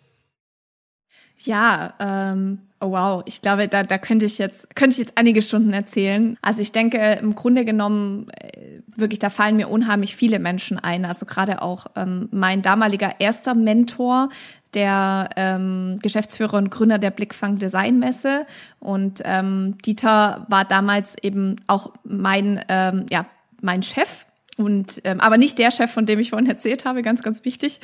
Ja, 1.37 1.93
ähm, 1.99 2.59
oh 2.81 2.91
wow, 2.91 3.23
ich 3.25 3.41
glaube, 3.41 3.67
da, 3.67 3.83
da 3.83 3.97
könnte 3.97 4.25
ich 4.25 4.39
jetzt 4.39 4.75
könnte 4.75 4.95
ich 4.95 4.97
jetzt 4.97 5.17
einige 5.17 5.41
Stunden 5.41 5.71
erzählen. 5.71 6.37
Also 6.41 6.61
ich 6.61 6.71
denke, 6.71 7.19
im 7.21 7.35
Grunde 7.35 7.65
genommen 7.65 8.27
äh, 8.31 8.81
wirklich, 8.95 9.19
da 9.19 9.29
fallen 9.29 9.55
mir 9.55 9.69
unheimlich 9.69 10.15
viele 10.15 10.39
Menschen 10.39 10.79
ein. 10.79 11.05
Also 11.05 11.25
gerade 11.25 11.61
auch 11.61 11.85
ähm, 11.95 12.29
mein 12.31 12.61
damaliger 12.61 13.19
erster 13.19 13.53
Mentor, 13.53 14.29
der 14.73 15.29
ähm, 15.35 15.99
Geschäftsführer 16.01 16.57
und 16.57 16.69
Gründer 16.69 16.99
der 16.99 17.11
Blickfang 17.11 17.57
Design 17.57 17.99
Messe. 17.99 18.45
Und 18.79 19.21
ähm, 19.25 19.77
Dieter 19.85 20.45
war 20.49 20.65
damals 20.65 21.15
eben 21.21 21.57
auch 21.67 21.93
mein, 22.03 22.63
ähm, 22.69 23.05
ja, 23.09 23.25
mein 23.61 23.83
Chef 23.83 24.25
und 24.59 24.99
ähm, 25.05 25.21
aber 25.21 25.37
nicht 25.37 25.57
der 25.57 25.71
Chef, 25.71 25.89
von 25.89 26.05
dem 26.05 26.19
ich 26.19 26.31
vorhin 26.31 26.49
erzählt 26.49 26.83
habe, 26.83 27.01
ganz, 27.01 27.23
ganz 27.23 27.45
wichtig. 27.45 27.79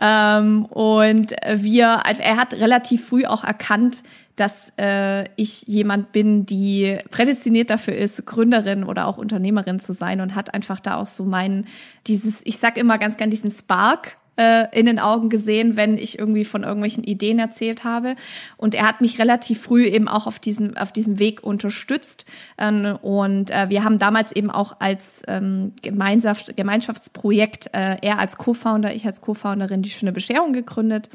Ähm, 0.00 0.64
und 0.66 1.32
wir, 1.54 2.06
also 2.06 2.22
er 2.22 2.36
hat 2.36 2.54
relativ 2.54 3.04
früh 3.04 3.26
auch 3.26 3.42
erkannt, 3.42 4.04
dass 4.36 4.72
äh, 4.78 5.24
ich 5.34 5.62
jemand 5.62 6.12
bin, 6.12 6.46
die 6.46 6.98
prädestiniert 7.10 7.68
dafür 7.68 7.96
ist, 7.96 8.26
Gründerin 8.26 8.84
oder 8.84 9.08
auch 9.08 9.18
Unternehmerin 9.18 9.80
zu 9.80 9.92
sein 9.92 10.20
und 10.20 10.36
hat 10.36 10.54
einfach 10.54 10.78
da 10.78 10.96
auch 10.96 11.08
so 11.08 11.24
meinen, 11.24 11.66
dieses, 12.06 12.42
ich 12.46 12.58
sag 12.58 12.78
immer 12.78 12.96
ganz 12.98 13.16
gern 13.16 13.30
diesen 13.30 13.50
Spark 13.50 14.16
äh, 14.40 14.66
in 14.72 14.86
den 14.86 14.98
Augen 14.98 15.28
gesehen, 15.28 15.76
wenn 15.76 15.98
ich 15.98 16.18
irgendwie 16.18 16.46
von 16.46 16.62
irgendwelchen 16.62 17.04
Ideen 17.04 17.38
erzählt 17.38 17.84
habe. 17.84 18.16
Und 18.56 18.74
er 18.74 18.88
hat 18.88 19.02
mich 19.02 19.18
relativ 19.18 19.60
früh 19.60 19.84
eben 19.84 20.08
auch 20.08 20.26
auf 20.26 20.38
diesem, 20.38 20.78
auf 20.78 20.92
diesem 20.92 21.18
Weg 21.18 21.44
unterstützt. 21.44 22.24
Ähm, 22.56 22.96
und 23.02 23.50
äh, 23.50 23.68
wir 23.68 23.84
haben 23.84 23.98
damals 23.98 24.32
eben 24.32 24.50
auch 24.50 24.76
als 24.80 25.22
ähm, 25.28 25.72
Gemeinschaft, 25.82 26.56
Gemeinschaftsprojekt, 26.56 27.68
äh, 27.74 27.98
er 28.00 28.18
als 28.18 28.38
Co-Founder, 28.38 28.94
ich 28.94 29.04
als 29.04 29.20
Co-Founderin 29.20 29.82
die 29.82 29.90
schöne 29.90 30.12
Bescherung 30.12 30.54
gegründet. 30.54 31.10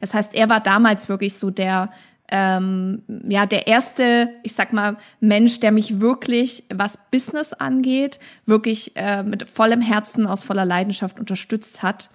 Das 0.00 0.14
heißt, 0.14 0.34
er 0.34 0.48
war 0.48 0.60
damals 0.60 1.08
wirklich 1.08 1.34
so 1.34 1.50
der 1.50 1.90
ähm, 2.30 3.02
ja 3.26 3.46
der 3.46 3.66
erste, 3.66 4.28
ich 4.42 4.52
sag 4.52 4.74
mal, 4.74 4.98
Mensch, 5.18 5.60
der 5.60 5.72
mich 5.72 6.00
wirklich, 6.00 6.62
was 6.72 6.98
Business 7.10 7.54
angeht, 7.54 8.20
wirklich 8.44 8.92
äh, 8.96 9.22
mit 9.22 9.48
vollem 9.48 9.80
Herzen, 9.80 10.26
aus 10.26 10.44
voller 10.44 10.66
Leidenschaft 10.66 11.18
unterstützt 11.18 11.82
hat 11.82 12.10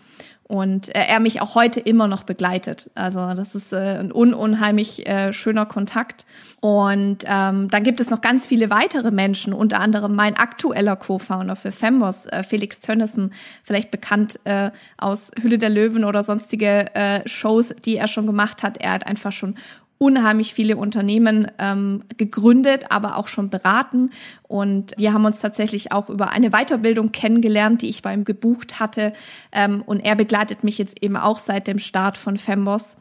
und 0.47 0.93
äh, 0.93 1.05
er 1.05 1.19
mich 1.19 1.41
auch 1.41 1.55
heute 1.55 1.79
immer 1.79 2.07
noch 2.07 2.23
begleitet. 2.23 2.89
Also 2.95 3.33
das 3.33 3.55
ist 3.55 3.71
äh, 3.73 3.99
ein 3.99 4.11
un 4.11 4.33
unheimlich 4.33 5.07
äh, 5.07 5.31
schöner 5.31 5.65
Kontakt. 5.65 6.25
Und 6.59 7.19
ähm, 7.25 7.69
dann 7.69 7.83
gibt 7.83 7.99
es 7.99 8.09
noch 8.09 8.21
ganz 8.21 8.45
viele 8.45 8.69
weitere 8.69 9.11
Menschen, 9.11 9.53
unter 9.53 9.79
anderem 9.79 10.15
mein 10.15 10.37
aktueller 10.37 10.95
Co-Founder 10.95 11.55
für 11.55 11.71
Fembos, 11.71 12.25
äh, 12.25 12.43
Felix 12.43 12.81
Tönnissen, 12.81 13.33
vielleicht 13.63 13.89
bekannt 13.91 14.39
äh, 14.43 14.71
aus 14.97 15.31
Hülle 15.41 15.57
der 15.57 15.69
Löwen 15.69 16.03
oder 16.03 16.23
sonstige 16.23 16.93
äh, 16.95 17.27
Shows, 17.27 17.73
die 17.85 17.97
er 17.97 18.07
schon 18.07 18.27
gemacht 18.27 18.63
hat. 18.63 18.77
Er 18.77 18.91
hat 18.91 19.07
einfach 19.07 19.31
schon 19.31 19.55
unheimlich 19.97 20.53
viele 20.53 20.75
Unternehmen 20.77 21.47
ähm, 21.59 22.03
gegründet, 22.17 22.85
aber 22.89 23.17
auch 23.17 23.27
schon 23.27 23.49
beraten. 23.49 24.09
Und 24.43 24.93
wir 24.97 25.13
haben 25.13 25.25
uns 25.25 25.39
tatsächlich 25.39 25.91
auch 25.91 26.09
über 26.09 26.31
eine 26.31 26.49
Weiterbildung 26.49 27.11
kennengelernt, 27.11 27.81
die 27.81 27.89
ich 27.89 28.01
bei 28.01 28.13
ihm 28.13 28.25
gebucht 28.25 28.79
hatte. 28.79 29.13
Ähm, 29.51 29.81
und 29.85 30.01
er 30.01 30.15
begleitet 30.15 30.63
mich 30.63 30.77
jetzt 30.77 31.01
eben 31.01 31.15
auch 31.15 31.37
seit 31.37 31.67
dem 31.67 31.79
Start 31.79 32.17
von 32.17 32.37
Fembos 32.37 32.97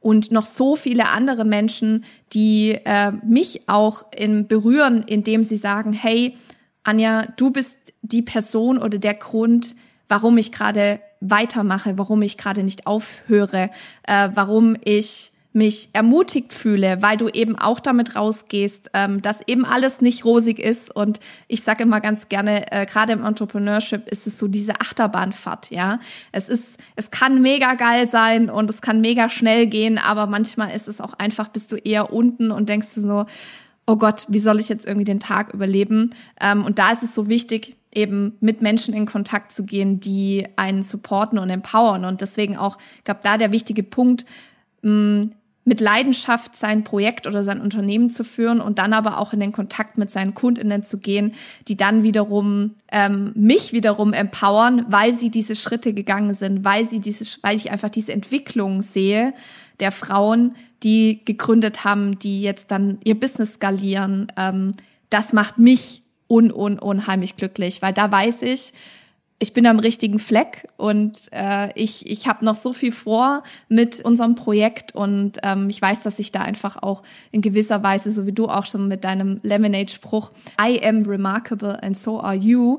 und 0.00 0.30
noch 0.30 0.46
so 0.46 0.76
viele 0.76 1.08
andere 1.08 1.44
Menschen, 1.44 2.04
die 2.32 2.78
äh, 2.84 3.12
mich 3.24 3.68
auch 3.68 4.04
in 4.12 4.46
berühren, 4.46 5.02
indem 5.02 5.42
sie 5.42 5.56
sagen, 5.56 5.92
hey, 5.92 6.36
Anja, 6.84 7.26
du 7.36 7.50
bist 7.50 7.76
die 8.02 8.22
Person 8.22 8.78
oder 8.78 8.98
der 8.98 9.14
Grund, 9.14 9.74
warum 10.08 10.38
ich 10.38 10.52
gerade 10.52 11.00
weitermache, 11.20 11.98
warum 11.98 12.22
ich 12.22 12.36
gerade 12.36 12.62
nicht 12.62 12.86
aufhöre, 12.86 13.70
äh, 14.04 14.28
warum 14.34 14.76
ich 14.84 15.32
mich 15.56 15.88
ermutigt 15.94 16.52
fühle, 16.52 17.00
weil 17.00 17.16
du 17.16 17.28
eben 17.28 17.58
auch 17.58 17.80
damit 17.80 18.14
rausgehst, 18.14 18.90
ähm, 18.92 19.22
dass 19.22 19.40
eben 19.48 19.64
alles 19.64 20.02
nicht 20.02 20.26
rosig 20.26 20.58
ist. 20.58 20.94
Und 20.94 21.18
ich 21.48 21.62
sage 21.62 21.82
immer 21.82 22.02
ganz 22.02 22.28
gerne, 22.28 22.70
äh, 22.70 22.84
gerade 22.84 23.14
im 23.14 23.24
Entrepreneurship 23.24 24.06
ist 24.06 24.26
es 24.26 24.38
so 24.38 24.48
diese 24.48 24.82
Achterbahnfahrt, 24.82 25.70
ja. 25.70 25.98
Es 26.30 26.50
ist, 26.50 26.78
es 26.94 27.10
kann 27.10 27.40
mega 27.40 27.72
geil 27.72 28.06
sein 28.06 28.50
und 28.50 28.68
es 28.68 28.82
kann 28.82 29.00
mega 29.00 29.30
schnell 29.30 29.66
gehen, 29.66 29.96
aber 29.96 30.26
manchmal 30.26 30.74
ist 30.74 30.88
es 30.88 31.00
auch 31.00 31.14
einfach, 31.14 31.48
bist 31.48 31.72
du 31.72 31.76
eher 31.76 32.12
unten 32.12 32.50
und 32.50 32.68
denkst 32.68 32.88
du 32.94 33.00
so, 33.00 33.26
oh 33.86 33.96
Gott, 33.96 34.26
wie 34.28 34.40
soll 34.40 34.60
ich 34.60 34.68
jetzt 34.68 34.86
irgendwie 34.86 35.04
den 35.04 35.20
Tag 35.20 35.54
überleben? 35.54 36.10
Ähm, 36.38 36.66
und 36.66 36.78
da 36.78 36.92
ist 36.92 37.02
es 37.02 37.14
so 37.14 37.30
wichtig, 37.30 37.76
eben 37.94 38.36
mit 38.40 38.60
Menschen 38.60 38.92
in 38.92 39.06
Kontakt 39.06 39.52
zu 39.52 39.64
gehen, 39.64 40.00
die 40.00 40.46
einen 40.56 40.82
supporten 40.82 41.38
und 41.38 41.48
empowern. 41.48 42.04
Und 42.04 42.20
deswegen 42.20 42.58
auch, 42.58 42.76
ich 42.98 43.04
glaube, 43.04 43.20
da 43.22 43.38
der 43.38 43.52
wichtige 43.52 43.82
Punkt, 43.82 44.26
mh, 44.82 45.30
mit 45.66 45.80
Leidenschaft 45.80 46.54
sein 46.54 46.84
Projekt 46.84 47.26
oder 47.26 47.42
sein 47.42 47.60
Unternehmen 47.60 48.08
zu 48.08 48.22
führen 48.22 48.60
und 48.60 48.78
dann 48.78 48.92
aber 48.92 49.18
auch 49.18 49.32
in 49.32 49.40
den 49.40 49.50
Kontakt 49.50 49.98
mit 49.98 50.12
seinen 50.12 50.32
Kundinnen 50.32 50.84
zu 50.84 50.98
gehen, 50.98 51.34
die 51.66 51.76
dann 51.76 52.04
wiederum 52.04 52.74
ähm, 52.92 53.32
mich 53.34 53.72
wiederum 53.72 54.12
empowern, 54.12 54.86
weil 54.88 55.12
sie 55.12 55.28
diese 55.28 55.56
Schritte 55.56 55.92
gegangen 55.92 56.34
sind, 56.34 56.64
weil 56.64 56.84
sie 56.84 57.00
diese, 57.00 57.24
weil 57.42 57.56
ich 57.56 57.72
einfach 57.72 57.90
diese 57.90 58.12
Entwicklung 58.12 58.80
sehe 58.80 59.34
der 59.80 59.90
Frauen, 59.90 60.54
die 60.84 61.24
gegründet 61.24 61.84
haben, 61.84 62.18
die 62.20 62.42
jetzt 62.42 62.70
dann 62.70 62.98
ihr 63.02 63.18
Business 63.18 63.54
skalieren. 63.54 64.32
Ähm, 64.36 64.72
das 65.10 65.32
macht 65.32 65.58
mich 65.58 66.02
un, 66.28 66.52
un, 66.52 66.78
unheimlich 66.78 67.36
glücklich, 67.36 67.82
weil 67.82 67.92
da 67.92 68.10
weiß 68.10 68.42
ich, 68.42 68.72
ich 69.38 69.52
bin 69.52 69.66
am 69.66 69.78
richtigen 69.78 70.18
Fleck 70.18 70.68
und 70.76 71.28
äh, 71.30 71.70
ich, 71.74 72.08
ich 72.08 72.26
habe 72.26 72.44
noch 72.44 72.54
so 72.54 72.72
viel 72.72 72.92
vor 72.92 73.42
mit 73.68 74.00
unserem 74.00 74.34
Projekt 74.34 74.94
und 74.94 75.38
ähm, 75.42 75.68
ich 75.68 75.80
weiß, 75.80 76.02
dass 76.02 76.18
ich 76.18 76.32
da 76.32 76.40
einfach 76.40 76.82
auch 76.82 77.02
in 77.32 77.42
gewisser 77.42 77.82
Weise, 77.82 78.12
so 78.12 78.26
wie 78.26 78.32
du 78.32 78.48
auch 78.48 78.64
schon 78.64 78.88
mit 78.88 79.04
deinem 79.04 79.40
Lemonade-Spruch, 79.42 80.30
I 80.60 80.82
am 80.82 81.02
remarkable 81.02 81.82
and 81.82 81.96
so 81.96 82.20
are 82.20 82.34
you, 82.34 82.78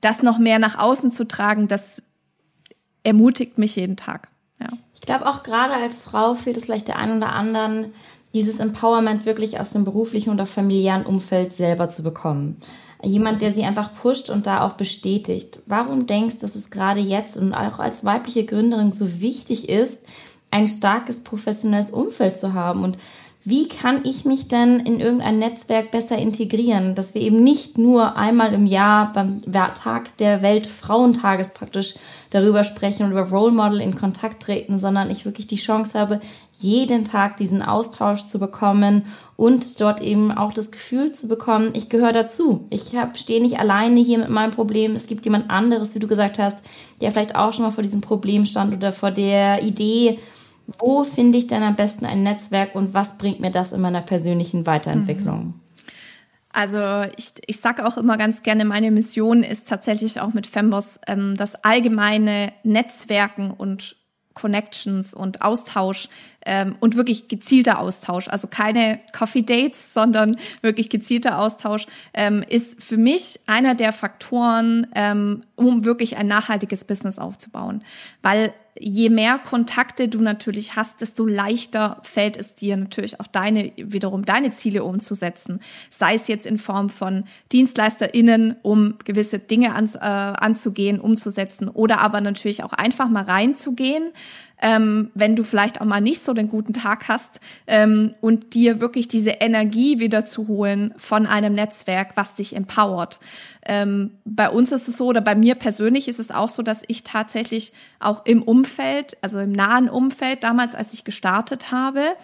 das 0.00 0.22
noch 0.22 0.38
mehr 0.38 0.58
nach 0.58 0.76
außen 0.76 1.12
zu 1.12 1.28
tragen, 1.28 1.68
das 1.68 2.02
ermutigt 3.04 3.58
mich 3.58 3.76
jeden 3.76 3.96
Tag. 3.96 4.28
Ja. 4.60 4.70
Ich 4.94 5.02
glaube 5.02 5.26
auch 5.26 5.44
gerade 5.44 5.74
als 5.74 6.02
Frau 6.02 6.34
fehlt 6.34 6.56
es 6.56 6.64
vielleicht 6.64 6.88
der 6.88 6.96
einen 6.96 7.18
oder 7.18 7.32
anderen, 7.32 7.92
dieses 8.34 8.58
Empowerment 8.58 9.24
wirklich 9.24 9.60
aus 9.60 9.70
dem 9.70 9.84
beruflichen 9.84 10.30
oder 10.30 10.46
familiären 10.46 11.06
Umfeld 11.06 11.54
selber 11.54 11.90
zu 11.90 12.02
bekommen 12.02 12.56
jemand, 13.02 13.42
der 13.42 13.52
sie 13.52 13.64
einfach 13.64 13.92
pusht 13.94 14.30
und 14.30 14.46
da 14.46 14.66
auch 14.66 14.74
bestätigt. 14.74 15.60
Warum 15.66 16.06
denkst 16.06 16.36
du, 16.36 16.40
dass 16.42 16.54
es 16.54 16.70
gerade 16.70 17.00
jetzt 17.00 17.36
und 17.36 17.54
auch 17.54 17.78
als 17.78 18.04
weibliche 18.04 18.44
Gründerin 18.44 18.92
so 18.92 19.20
wichtig 19.20 19.68
ist, 19.68 20.06
ein 20.50 20.68
starkes 20.68 21.24
professionelles 21.24 21.90
Umfeld 21.90 22.38
zu 22.38 22.54
haben? 22.54 22.84
Und 22.84 22.98
wie 23.44 23.66
kann 23.66 24.04
ich 24.04 24.24
mich 24.24 24.46
denn 24.46 24.78
in 24.78 25.00
irgendein 25.00 25.40
Netzwerk 25.40 25.90
besser 25.90 26.16
integrieren, 26.16 26.94
dass 26.94 27.12
wir 27.14 27.22
eben 27.22 27.42
nicht 27.42 27.76
nur 27.76 28.16
einmal 28.16 28.54
im 28.54 28.66
Jahr 28.66 29.12
beim 29.12 29.42
Tag 29.74 30.16
der 30.18 30.42
Weltfrauentages 30.42 31.52
praktisch 31.52 31.94
darüber 32.30 32.62
sprechen 32.62 33.02
und 33.02 33.10
über 33.10 33.28
Role 33.28 33.50
Model 33.50 33.80
in 33.80 33.98
Kontakt 33.98 34.44
treten, 34.44 34.78
sondern 34.78 35.10
ich 35.10 35.24
wirklich 35.24 35.48
die 35.48 35.56
Chance 35.56 35.98
habe, 35.98 36.20
jeden 36.62 37.04
Tag 37.04 37.36
diesen 37.36 37.62
Austausch 37.62 38.26
zu 38.26 38.38
bekommen 38.38 39.04
und 39.36 39.80
dort 39.80 40.00
eben 40.00 40.32
auch 40.32 40.52
das 40.52 40.70
Gefühl 40.70 41.12
zu 41.12 41.28
bekommen, 41.28 41.70
ich 41.74 41.88
gehöre 41.88 42.12
dazu. 42.12 42.66
Ich 42.70 42.92
stehe 43.14 43.42
nicht 43.42 43.58
alleine 43.58 44.00
hier 44.00 44.18
mit 44.18 44.28
meinem 44.28 44.52
Problem. 44.52 44.94
Es 44.94 45.06
gibt 45.06 45.24
jemand 45.24 45.50
anderes, 45.50 45.94
wie 45.94 45.98
du 45.98 46.06
gesagt 46.06 46.38
hast, 46.38 46.64
der 47.00 47.12
vielleicht 47.12 47.36
auch 47.36 47.52
schon 47.52 47.64
mal 47.64 47.72
vor 47.72 47.82
diesem 47.82 48.00
Problem 48.00 48.46
stand 48.46 48.74
oder 48.74 48.92
vor 48.92 49.10
der 49.10 49.62
Idee, 49.62 50.18
wo 50.78 51.04
finde 51.04 51.38
ich 51.38 51.46
denn 51.46 51.62
am 51.62 51.76
besten 51.76 52.06
ein 52.06 52.22
Netzwerk 52.22 52.74
und 52.74 52.94
was 52.94 53.18
bringt 53.18 53.40
mir 53.40 53.50
das 53.50 53.72
in 53.72 53.80
meiner 53.80 54.00
persönlichen 54.00 54.66
Weiterentwicklung? 54.66 55.44
Mhm. 55.44 55.54
Also 56.52 57.10
ich, 57.16 57.32
ich 57.46 57.60
sage 57.60 57.86
auch 57.86 57.96
immer 57.96 58.18
ganz 58.18 58.42
gerne, 58.42 58.66
meine 58.66 58.90
Mission 58.90 59.42
ist 59.42 59.68
tatsächlich 59.68 60.20
auch 60.20 60.34
mit 60.34 60.46
Femboss 60.46 61.00
ähm, 61.06 61.34
das 61.34 61.54
allgemeine 61.64 62.52
Netzwerken 62.62 63.50
und 63.50 63.96
Connections 64.34 65.14
und 65.14 65.42
Austausch 65.42 66.08
ähm, 66.44 66.76
und 66.80 66.96
wirklich 66.96 67.28
gezielter 67.28 67.78
Austausch, 67.78 68.28
also 68.28 68.48
keine 68.48 69.00
Coffee 69.12 69.42
Dates, 69.42 69.94
sondern 69.94 70.36
wirklich 70.60 70.88
gezielter 70.88 71.38
Austausch, 71.38 71.86
ähm, 72.14 72.44
ist 72.48 72.82
für 72.82 72.96
mich 72.96 73.40
einer 73.46 73.74
der 73.74 73.92
Faktoren, 73.92 74.86
ähm, 74.94 75.42
um 75.56 75.84
wirklich 75.84 76.16
ein 76.16 76.26
nachhaltiges 76.26 76.84
Business 76.84 77.18
aufzubauen. 77.18 77.84
Weil 78.22 78.52
je 78.78 79.10
mehr 79.10 79.38
Kontakte 79.38 80.08
du 80.08 80.20
natürlich 80.20 80.76
hast, 80.76 81.00
desto 81.00 81.26
leichter 81.26 81.98
fällt 82.02 82.36
es 82.36 82.54
dir 82.54 82.76
natürlich 82.76 83.20
auch 83.20 83.26
deine, 83.26 83.72
wiederum 83.76 84.24
deine 84.24 84.50
Ziele 84.50 84.82
umzusetzen. 84.84 85.60
Sei 85.90 86.14
es 86.14 86.28
jetzt 86.28 86.46
in 86.46 86.58
Form 86.58 86.88
von 86.88 87.24
DienstleisterInnen, 87.52 88.56
um 88.62 88.94
gewisse 89.04 89.38
Dinge 89.38 89.74
an, 89.74 89.90
äh, 89.94 89.98
anzugehen, 89.98 91.00
umzusetzen 91.00 91.68
oder 91.68 92.00
aber 92.00 92.20
natürlich 92.20 92.64
auch 92.64 92.72
einfach 92.72 93.08
mal 93.08 93.24
reinzugehen, 93.24 94.12
ähm, 94.62 95.10
wenn 95.14 95.34
du 95.34 95.42
vielleicht 95.42 95.80
auch 95.80 95.84
mal 95.84 96.00
nicht 96.00 96.22
so 96.22 96.32
den 96.32 96.48
guten 96.48 96.72
Tag 96.72 97.08
hast 97.08 97.40
ähm, 97.66 98.14
und 98.20 98.54
dir 98.54 98.80
wirklich 98.80 99.08
diese 99.08 99.30
Energie 99.30 99.98
wieder 99.98 100.24
zu 100.24 100.46
holen 100.46 100.94
von 100.96 101.26
einem 101.26 101.54
Netzwerk, 101.54 102.12
was 102.16 102.36
dich 102.36 102.54
empowert. 102.54 103.18
Ähm, 103.66 104.12
bei 104.24 104.48
uns 104.48 104.70
ist 104.70 104.86
es 104.86 104.96
so, 104.96 105.06
oder 105.06 105.20
bei 105.20 105.34
mir 105.34 105.56
persönlich 105.56 106.06
ist 106.06 106.20
es 106.20 106.30
auch 106.30 106.48
so, 106.48 106.62
dass 106.62 106.82
ich 106.86 107.02
tatsächlich 107.02 107.72
auch 107.98 108.24
im 108.24 108.40
Umfeld, 108.40 109.16
also 109.20 109.40
im 109.40 109.52
nahen 109.52 109.88
Umfeld, 109.88 110.44
damals, 110.44 110.76
als 110.76 110.94
ich 110.94 111.02
gestartet 111.02 111.72
habe, 111.72 112.16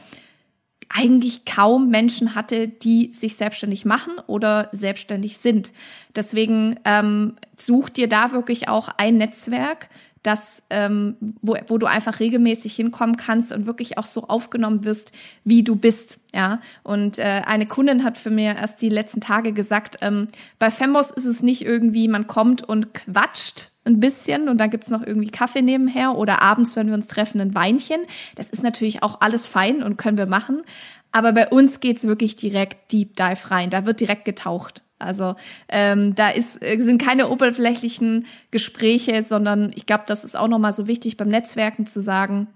eigentlich 0.89 1.45
kaum 1.45 1.91
Menschen 1.91 2.35
hatte, 2.35 2.69
die 2.69 3.13
sich 3.13 3.37
selbstständig 3.37 3.85
machen 3.85 4.15
oder 4.27 4.69
selbstständig 4.73 5.39
sind. 5.39 5.73
Deswegen 6.17 6.81
ähm, 6.85 7.37
such 7.57 7.91
dir 7.91 8.09
da 8.09 8.33
wirklich 8.33 8.69
auch 8.69 8.89
ein 8.97 9.19
Netzwerk, 9.19 9.89
das, 10.23 10.63
ähm, 10.71 11.17
wo, 11.41 11.57
wo 11.69 11.79
du 11.79 11.87
einfach 11.87 12.21
regelmäßig 12.21 12.75
hinkommen 12.75 13.17
kannst 13.17 13.53
und 13.53 13.67
wirklich 13.67 13.99
auch 13.99 14.05
so 14.05 14.25
aufgenommen 14.25 14.85
wirst, 14.85 15.13
wie 15.45 15.63
du 15.63 15.77
bist. 15.77 16.19
Ja, 16.35 16.61
und 16.83 17.19
äh, 17.19 17.43
eine 17.47 17.67
Kundin 17.67 18.05
hat 18.05 18.19
für 18.19 18.31
mir 18.31 18.57
erst 18.57 18.83
die 18.83 18.89
letzten 18.89 19.21
Tage 19.21 19.53
gesagt, 19.53 19.97
ähm, 20.03 20.29
bei 20.59 20.71
Fembos 20.71 21.11
ist 21.11 21.25
es 21.25 21.43
nicht 21.43 21.65
irgendwie, 21.65 22.09
man 22.09 22.27
kommt 22.27 22.63
und 22.63 22.93
quatscht 22.95 23.71
ein 23.85 24.01
bisschen 24.01 24.49
und 24.49 24.59
dann 24.59 24.71
gibt's 24.71 24.91
noch 24.91 25.05
irgendwie 25.05 25.31
Kaffee 25.31 25.63
nebenher 25.63 26.17
oder 26.17 26.43
abends, 26.43 26.77
wenn 26.77 26.89
wir 26.89 26.95
uns 26.95 27.07
treffen, 27.07 27.41
ein 27.41 27.55
Weinchen. 27.55 28.01
Das 28.37 28.51
ist 28.51 28.63
natürlich 28.63 29.03
auch 29.03 29.21
alles 29.21 29.47
fein 29.47 29.83
und 29.83 29.97
können 29.97 30.19
wir 30.19 30.27
machen. 30.27 30.63
Aber 31.11 31.33
bei 31.33 31.49
uns 31.49 31.81
geht's 31.81 32.05
wirklich 32.05 32.37
direkt 32.37 32.93
Deep 32.93 33.17
Dive 33.17 33.51
rein. 33.51 33.71
Da 33.71 33.87
wird 33.87 34.01
direkt 34.01 34.27
getaucht. 34.27 34.83
Also 34.99 35.37
ähm, 35.69 36.15
da 36.15 36.31
ist, 36.31 36.63
äh, 36.63 36.81
sind 36.81 37.01
keine 37.01 37.29
oberflächlichen 37.29 38.27
Gespräche, 38.51 39.23
sondern 39.23 39.73
ich 39.75 39.87
glaube, 39.87 40.05
das 40.07 40.25
ist 40.25 40.37
auch 40.37 40.49
nochmal 40.49 40.73
so 40.73 40.87
wichtig 40.87 41.17
beim 41.17 41.29
Netzwerken 41.29 41.87
zu 41.87 42.01
sagen, 42.01 42.49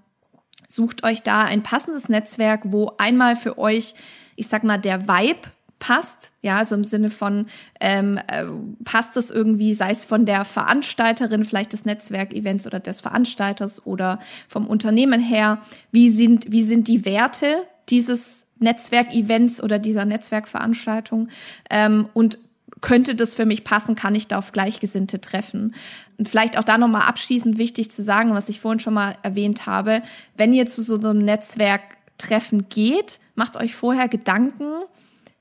sucht 0.68 1.04
euch 1.04 1.22
da 1.22 1.42
ein 1.42 1.62
passendes 1.62 2.08
Netzwerk, 2.08 2.62
wo 2.66 2.92
einmal 2.98 3.36
für 3.36 3.58
euch, 3.58 3.94
ich 4.36 4.48
sag 4.48 4.64
mal, 4.64 4.78
der 4.78 5.06
Vibe 5.06 5.48
passt, 5.82 6.30
ja, 6.42 6.64
so 6.64 6.76
im 6.76 6.84
Sinne 6.84 7.10
von 7.10 7.46
ähm, 7.80 8.16
äh, 8.28 8.44
passt 8.84 9.16
es 9.16 9.32
irgendwie, 9.32 9.74
sei 9.74 9.90
es 9.90 10.04
von 10.04 10.24
der 10.26 10.44
Veranstalterin 10.44 11.44
vielleicht 11.44 11.72
des 11.72 11.84
Netzwerkevents 11.84 12.68
oder 12.68 12.78
des 12.78 13.00
Veranstalters 13.00 13.84
oder 13.84 14.20
vom 14.46 14.68
Unternehmen 14.68 15.20
her, 15.20 15.58
wie 15.90 16.10
sind 16.10 16.52
wie 16.52 16.62
sind 16.62 16.86
die 16.86 17.04
Werte 17.04 17.64
dieses 17.88 18.46
Netzwerkevents 18.62 19.62
oder 19.62 19.78
dieser 19.78 20.04
Netzwerkveranstaltung 20.04 21.28
ähm, 21.70 22.08
und 22.14 22.38
könnte 22.80 23.14
das 23.14 23.34
für 23.34 23.46
mich 23.46 23.64
passen, 23.64 23.94
kann 23.94 24.14
ich 24.14 24.28
da 24.28 24.38
auf 24.38 24.52
Gleichgesinnte 24.52 25.20
treffen. 25.20 25.74
Und 26.18 26.28
vielleicht 26.28 26.58
auch 26.58 26.64
da 26.64 26.78
nochmal 26.78 27.02
abschließend 27.02 27.58
wichtig 27.58 27.90
zu 27.90 28.02
sagen, 28.02 28.34
was 28.34 28.48
ich 28.48 28.60
vorhin 28.60 28.80
schon 28.80 28.94
mal 28.94 29.16
erwähnt 29.22 29.66
habe, 29.66 30.02
wenn 30.36 30.52
ihr 30.52 30.66
zu 30.66 30.82
so 30.82 30.96
einem 30.96 31.18
Netzwerktreffen 31.18 32.68
geht, 32.68 33.20
macht 33.34 33.56
euch 33.56 33.74
vorher 33.74 34.08
Gedanken, 34.08 34.72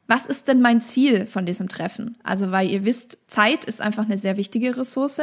was 0.08 0.26
ist 0.26 0.50
denn 0.50 0.62
mein 0.62 0.82
Ziel 0.82 1.26
von 1.26 1.46
diesem 1.46 1.70
Treffen? 1.70 2.18
Also, 2.22 2.52
weil 2.52 2.70
ihr 2.70 2.84
wisst, 2.84 3.18
Zeit 3.28 3.64
ist 3.64 3.82
einfach 3.82 4.04
eine 4.04 4.18
sehr 4.18 4.36
wichtige 4.36 4.76
Ressource. 4.76 5.22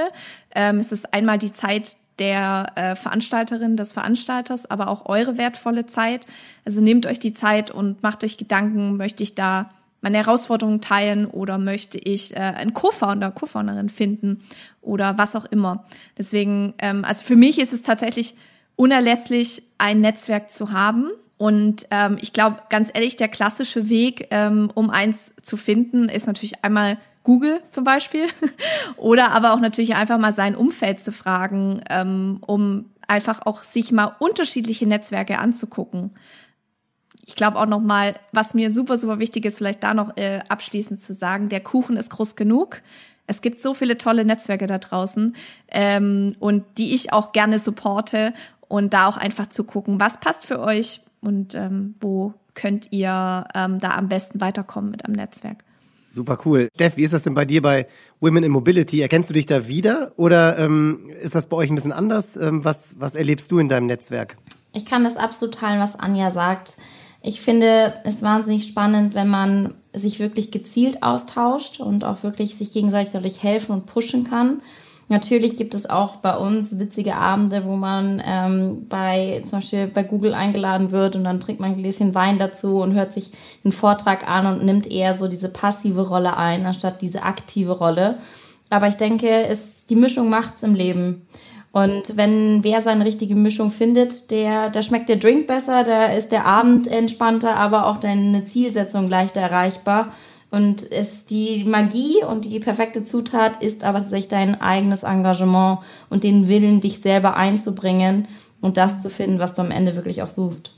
Ähm, 0.54 0.78
es 0.78 0.92
ist 0.92 1.12
einmal 1.12 1.38
die 1.38 1.52
Zeit 1.52 1.98
der 2.18 2.72
äh, 2.74 2.94
Veranstalterin, 2.94 3.76
des 3.76 3.92
Veranstalters, 3.92 4.70
aber 4.70 4.88
auch 4.88 5.06
eure 5.06 5.38
wertvolle 5.38 5.86
Zeit. 5.86 6.26
Also 6.64 6.80
nehmt 6.80 7.06
euch 7.06 7.18
die 7.18 7.32
Zeit 7.32 7.70
und 7.70 8.02
macht 8.02 8.24
euch 8.24 8.36
Gedanken, 8.36 8.96
möchte 8.96 9.22
ich 9.22 9.34
da 9.34 9.70
meine 10.00 10.18
Herausforderungen 10.18 10.80
teilen 10.80 11.26
oder 11.26 11.58
möchte 11.58 11.98
ich 11.98 12.34
äh, 12.34 12.40
einen 12.40 12.72
Co-Founder, 12.72 13.30
Co-Founderin 13.32 13.88
finden 13.88 14.42
oder 14.80 15.18
was 15.18 15.34
auch 15.34 15.44
immer. 15.46 15.84
Deswegen, 16.16 16.74
ähm, 16.78 17.04
also 17.04 17.24
für 17.24 17.36
mich 17.36 17.58
ist 17.58 17.72
es 17.72 17.82
tatsächlich 17.82 18.34
unerlässlich, 18.76 19.62
ein 19.76 20.00
Netzwerk 20.00 20.50
zu 20.50 20.72
haben. 20.72 21.10
Und 21.36 21.86
ähm, 21.90 22.18
ich 22.20 22.32
glaube, 22.32 22.62
ganz 22.68 22.90
ehrlich, 22.92 23.16
der 23.16 23.28
klassische 23.28 23.88
Weg, 23.88 24.28
ähm, 24.30 24.70
um 24.74 24.90
eins 24.90 25.34
zu 25.42 25.56
finden, 25.56 26.08
ist 26.08 26.26
natürlich 26.26 26.64
einmal 26.64 26.98
Google 27.28 27.60
zum 27.68 27.84
Beispiel. 27.84 28.26
Oder 28.96 29.32
aber 29.32 29.52
auch 29.52 29.60
natürlich 29.60 29.94
einfach 29.94 30.18
mal 30.18 30.32
sein 30.32 30.56
Umfeld 30.56 30.98
zu 30.98 31.12
fragen, 31.12 31.82
ähm, 31.90 32.38
um 32.46 32.86
einfach 33.06 33.44
auch 33.44 33.64
sich 33.64 33.92
mal 33.92 34.16
unterschiedliche 34.18 34.86
Netzwerke 34.86 35.38
anzugucken. 35.38 36.12
Ich 37.26 37.36
glaube 37.36 37.58
auch 37.58 37.66
noch 37.66 37.82
mal, 37.82 38.14
was 38.32 38.54
mir 38.54 38.70
super, 38.70 38.96
super 38.96 39.18
wichtig 39.18 39.44
ist, 39.44 39.58
vielleicht 39.58 39.84
da 39.84 39.92
noch 39.92 40.16
äh, 40.16 40.40
abschließend 40.48 41.02
zu 41.02 41.12
sagen, 41.12 41.50
der 41.50 41.60
Kuchen 41.60 41.98
ist 41.98 42.08
groß 42.08 42.34
genug. 42.34 42.80
Es 43.26 43.42
gibt 43.42 43.60
so 43.60 43.74
viele 43.74 43.98
tolle 43.98 44.24
Netzwerke 44.24 44.66
da 44.66 44.78
draußen 44.78 45.36
ähm, 45.68 46.32
und 46.38 46.64
die 46.78 46.94
ich 46.94 47.12
auch 47.12 47.32
gerne 47.32 47.58
supporte 47.58 48.32
und 48.68 48.94
da 48.94 49.06
auch 49.06 49.18
einfach 49.18 49.48
zu 49.48 49.64
gucken, 49.64 50.00
was 50.00 50.18
passt 50.18 50.46
für 50.46 50.60
euch 50.60 51.02
und 51.20 51.54
ähm, 51.54 51.94
wo 52.00 52.32
könnt 52.54 52.90
ihr 52.90 53.44
ähm, 53.54 53.80
da 53.80 53.96
am 53.96 54.08
besten 54.08 54.40
weiterkommen 54.40 54.90
mit 54.90 55.04
einem 55.04 55.14
Netzwerk. 55.14 55.62
Super 56.10 56.38
cool. 56.44 56.68
Steff, 56.74 56.96
wie 56.96 57.04
ist 57.04 57.12
das 57.12 57.22
denn 57.22 57.34
bei 57.34 57.44
dir 57.44 57.60
bei 57.60 57.86
Women 58.20 58.44
in 58.44 58.50
Mobility? 58.50 59.00
Erkennst 59.00 59.28
du 59.28 59.34
dich 59.34 59.46
da 59.46 59.68
wieder 59.68 60.12
oder 60.16 60.58
ähm, 60.58 61.10
ist 61.22 61.34
das 61.34 61.46
bei 61.46 61.56
euch 61.56 61.70
ein 61.70 61.74
bisschen 61.74 61.92
anders? 61.92 62.36
Ähm, 62.36 62.64
was, 62.64 62.96
was 62.98 63.14
erlebst 63.14 63.52
du 63.52 63.58
in 63.58 63.68
deinem 63.68 63.86
Netzwerk? 63.86 64.36
Ich 64.72 64.86
kann 64.86 65.04
das 65.04 65.16
absolut 65.16 65.54
teilen, 65.54 65.80
was 65.80 65.98
Anja 65.98 66.30
sagt. 66.30 66.76
Ich 67.20 67.40
finde 67.40 67.94
es 68.04 68.22
wahnsinnig 68.22 68.66
spannend, 68.66 69.14
wenn 69.14 69.28
man 69.28 69.74
sich 69.92 70.18
wirklich 70.18 70.50
gezielt 70.50 71.02
austauscht 71.02 71.80
und 71.80 72.04
auch 72.04 72.22
wirklich 72.22 72.56
sich 72.56 72.72
gegenseitig 72.72 73.12
dadurch 73.12 73.42
helfen 73.42 73.72
und 73.72 73.86
pushen 73.86 74.24
kann. 74.24 74.62
Natürlich 75.10 75.56
gibt 75.56 75.74
es 75.74 75.88
auch 75.88 76.16
bei 76.16 76.36
uns 76.36 76.78
witzige 76.78 77.16
Abende, 77.16 77.64
wo 77.64 77.76
man 77.76 78.22
ähm, 78.24 78.86
bei 78.90 79.42
zum 79.46 79.60
Beispiel 79.60 79.86
bei 79.86 80.02
Google 80.02 80.34
eingeladen 80.34 80.90
wird 80.90 81.16
und 81.16 81.24
dann 81.24 81.40
trinkt 81.40 81.62
man 81.62 81.70
ein 81.70 81.78
Gläschen 81.78 82.14
Wein 82.14 82.38
dazu 82.38 82.80
und 82.82 82.92
hört 82.92 83.14
sich 83.14 83.32
den 83.64 83.72
Vortrag 83.72 84.28
an 84.28 84.46
und 84.46 84.64
nimmt 84.64 84.90
eher 84.90 85.16
so 85.16 85.26
diese 85.26 85.48
passive 85.48 86.06
Rolle 86.08 86.36
ein, 86.36 86.66
anstatt 86.66 87.00
diese 87.00 87.22
aktive 87.22 87.72
Rolle. 87.72 88.18
Aber 88.68 88.88
ich 88.88 88.96
denke, 88.96 89.46
es, 89.46 89.86
die 89.86 89.96
Mischung 89.96 90.28
macht's 90.28 90.62
im 90.62 90.74
Leben. 90.74 91.26
Und 91.72 92.16
wenn 92.16 92.64
wer 92.64 92.82
seine 92.82 93.04
richtige 93.04 93.34
Mischung 93.34 93.70
findet, 93.70 94.30
der, 94.30 94.68
da 94.68 94.82
schmeckt 94.82 95.08
der 95.08 95.16
Drink 95.16 95.46
besser, 95.46 95.84
da 95.84 96.06
ist 96.06 96.32
der 96.32 96.44
Abend 96.44 96.86
entspannter, 96.86 97.56
aber 97.56 97.86
auch 97.86 97.98
deine 97.98 98.44
Zielsetzung 98.44 99.08
leichter 99.08 99.40
erreichbar. 99.40 100.12
Und 100.50 100.90
es, 100.90 101.26
die 101.26 101.64
Magie 101.64 102.24
und 102.24 102.46
die 102.46 102.58
perfekte 102.58 103.04
Zutat 103.04 103.62
ist 103.62 103.84
aber 103.84 104.00
tatsächlich 104.00 104.28
dein 104.28 104.60
eigenes 104.60 105.02
Engagement 105.02 105.80
und 106.08 106.24
den 106.24 106.48
Willen, 106.48 106.80
dich 106.80 107.00
selber 107.00 107.36
einzubringen 107.36 108.28
und 108.60 108.76
das 108.76 109.00
zu 109.00 109.10
finden, 109.10 109.38
was 109.38 109.54
du 109.54 109.62
am 109.62 109.70
Ende 109.70 109.94
wirklich 109.94 110.22
auch 110.22 110.28
suchst. 110.28 110.72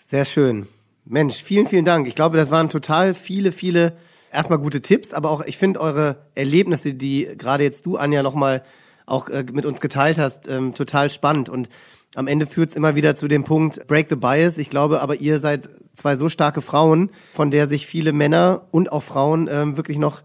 Sehr 0.00 0.24
schön. 0.24 0.66
Mensch, 1.04 1.42
vielen, 1.42 1.66
vielen 1.66 1.84
Dank. 1.84 2.06
Ich 2.06 2.14
glaube, 2.14 2.36
das 2.36 2.50
waren 2.50 2.68
total 2.68 3.14
viele, 3.14 3.52
viele 3.52 3.96
erstmal 4.32 4.58
gute 4.58 4.82
Tipps, 4.82 5.12
aber 5.12 5.30
auch 5.30 5.42
ich 5.44 5.56
finde 5.56 5.80
eure 5.80 6.26
Erlebnisse, 6.34 6.94
die 6.94 7.28
gerade 7.36 7.64
jetzt 7.64 7.86
du, 7.86 7.96
Anja, 7.96 8.22
nochmal 8.22 8.62
auch 9.06 9.28
äh, 9.28 9.44
mit 9.52 9.66
uns 9.66 9.80
geteilt 9.80 10.18
hast, 10.18 10.48
ähm, 10.48 10.74
total 10.74 11.10
spannend. 11.10 11.48
Und 11.48 11.68
am 12.14 12.26
Ende 12.26 12.46
führt 12.46 12.70
es 12.70 12.76
immer 12.76 12.96
wieder 12.96 13.16
zu 13.16 13.28
dem 13.28 13.44
Punkt 13.44 13.86
Break 13.86 14.08
the 14.08 14.16
Bias. 14.16 14.58
Ich 14.58 14.70
glaube 14.70 15.00
aber, 15.00 15.16
ihr 15.16 15.38
seid 15.38 15.68
zwei 16.00 16.16
so 16.16 16.28
starke 16.28 16.62
Frauen, 16.62 17.10
von 17.34 17.50
der 17.50 17.66
sich 17.66 17.86
viele 17.86 18.12
Männer 18.12 18.66
und 18.70 18.90
auch 18.90 19.02
Frauen 19.02 19.48
ähm, 19.50 19.76
wirklich 19.76 19.98
noch 19.98 20.22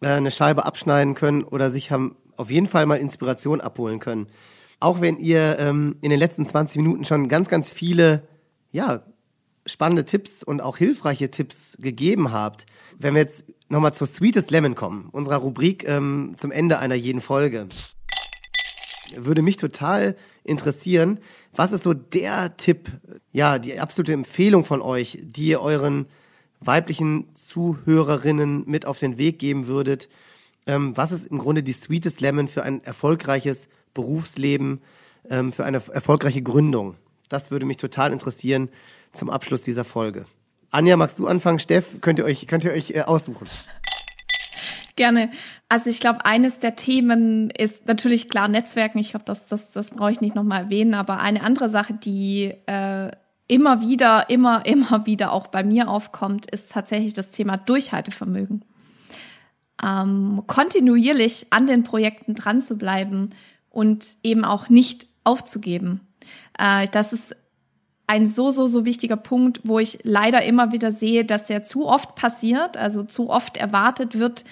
äh, 0.00 0.08
eine 0.08 0.32
Scheibe 0.32 0.66
abschneiden 0.66 1.14
können 1.14 1.44
oder 1.44 1.70
sich 1.70 1.90
haben 1.90 2.16
auf 2.36 2.50
jeden 2.50 2.66
Fall 2.66 2.84
mal 2.86 2.96
Inspiration 2.96 3.60
abholen 3.60 4.00
können. 4.00 4.26
Auch 4.80 5.00
wenn 5.00 5.16
ihr 5.16 5.56
ähm, 5.60 5.96
in 6.00 6.10
den 6.10 6.18
letzten 6.18 6.44
20 6.44 6.78
Minuten 6.78 7.04
schon 7.04 7.28
ganz, 7.28 7.48
ganz 7.48 7.70
viele, 7.70 8.26
ja, 8.72 9.04
spannende 9.66 10.04
Tipps 10.04 10.42
und 10.42 10.60
auch 10.60 10.76
hilfreiche 10.76 11.30
Tipps 11.30 11.76
gegeben 11.78 12.32
habt. 12.32 12.66
Wenn 12.98 13.14
wir 13.14 13.22
jetzt 13.22 13.44
nochmal 13.68 13.94
zur 13.94 14.08
Sweetest 14.08 14.50
Lemon 14.50 14.74
kommen, 14.74 15.08
unserer 15.10 15.36
Rubrik 15.36 15.88
ähm, 15.88 16.34
zum 16.36 16.50
Ende 16.50 16.80
einer 16.80 16.96
jeden 16.96 17.20
Folge, 17.20 17.68
würde 19.16 19.42
mich 19.42 19.56
total 19.56 20.16
interessieren. 20.44 21.18
Was 21.54 21.72
ist 21.72 21.82
so 21.82 21.94
der 21.94 22.56
Tipp, 22.56 22.90
ja, 23.32 23.58
die 23.58 23.78
absolute 23.80 24.12
Empfehlung 24.12 24.64
von 24.64 24.80
euch, 24.82 25.18
die 25.22 25.46
ihr 25.46 25.60
euren 25.60 26.06
weiblichen 26.60 27.28
Zuhörerinnen 27.34 28.64
mit 28.66 28.86
auf 28.86 28.98
den 28.98 29.18
Weg 29.18 29.38
geben 29.38 29.66
würdet? 29.66 30.08
Ähm, 30.66 30.96
was 30.96 31.12
ist 31.12 31.26
im 31.26 31.38
Grunde 31.38 31.62
die 31.62 31.72
Sweetest 31.72 32.20
Lemon 32.20 32.48
für 32.48 32.62
ein 32.62 32.82
erfolgreiches 32.84 33.68
Berufsleben, 33.92 34.80
ähm, 35.28 35.52
für 35.52 35.64
eine 35.64 35.82
erfolgreiche 35.92 36.42
Gründung? 36.42 36.96
Das 37.28 37.50
würde 37.50 37.66
mich 37.66 37.76
total 37.76 38.12
interessieren 38.12 38.68
zum 39.12 39.30
Abschluss 39.30 39.62
dieser 39.62 39.84
Folge. 39.84 40.26
Anja, 40.70 40.96
magst 40.96 41.18
du 41.18 41.26
anfangen? 41.26 41.58
Steff, 41.58 42.00
könnt 42.00 42.18
ihr 42.18 42.24
euch, 42.24 42.46
könnt 42.46 42.64
ihr 42.64 42.72
euch 42.72 42.90
äh, 42.90 43.02
aussuchen? 43.02 43.46
Gerne. 44.96 45.30
Also 45.68 45.90
ich 45.90 45.98
glaube, 45.98 46.24
eines 46.24 46.60
der 46.60 46.76
Themen 46.76 47.50
ist 47.50 47.88
natürlich 47.88 48.28
klar 48.28 48.46
Netzwerken. 48.46 48.98
Ich 48.98 49.10
glaube, 49.10 49.24
das, 49.24 49.46
das, 49.46 49.72
das 49.72 49.90
brauche 49.90 50.12
ich 50.12 50.20
nicht 50.20 50.36
nochmal 50.36 50.64
erwähnen. 50.64 50.94
Aber 50.94 51.20
eine 51.20 51.42
andere 51.42 51.68
Sache, 51.68 51.94
die 51.94 52.54
äh, 52.66 53.10
immer 53.48 53.80
wieder, 53.80 54.30
immer, 54.30 54.64
immer 54.66 55.06
wieder 55.06 55.32
auch 55.32 55.48
bei 55.48 55.64
mir 55.64 55.88
aufkommt, 55.88 56.50
ist 56.50 56.72
tatsächlich 56.72 57.12
das 57.12 57.30
Thema 57.30 57.56
Durchhaltevermögen. 57.56 58.64
Ähm, 59.82 60.44
kontinuierlich 60.46 61.48
an 61.50 61.66
den 61.66 61.82
Projekten 61.82 62.34
dran 62.34 62.62
zu 62.62 62.78
bleiben 62.78 63.30
und 63.70 64.16
eben 64.22 64.44
auch 64.44 64.68
nicht 64.68 65.08
aufzugeben. 65.24 66.00
Äh, 66.56 66.86
das 66.92 67.12
ist 67.12 67.34
ein 68.06 68.26
so, 68.26 68.52
so, 68.52 68.66
so 68.68 68.84
wichtiger 68.84 69.16
Punkt, 69.16 69.62
wo 69.64 69.78
ich 69.78 69.98
leider 70.02 70.42
immer 70.44 70.70
wieder 70.70 70.92
sehe, 70.92 71.24
dass 71.24 71.46
der 71.46 71.64
zu 71.64 71.88
oft 71.88 72.14
passiert, 72.14 72.76
also 72.76 73.02
zu 73.02 73.30
oft 73.30 73.56
erwartet 73.56 74.18
wird, 74.18 74.44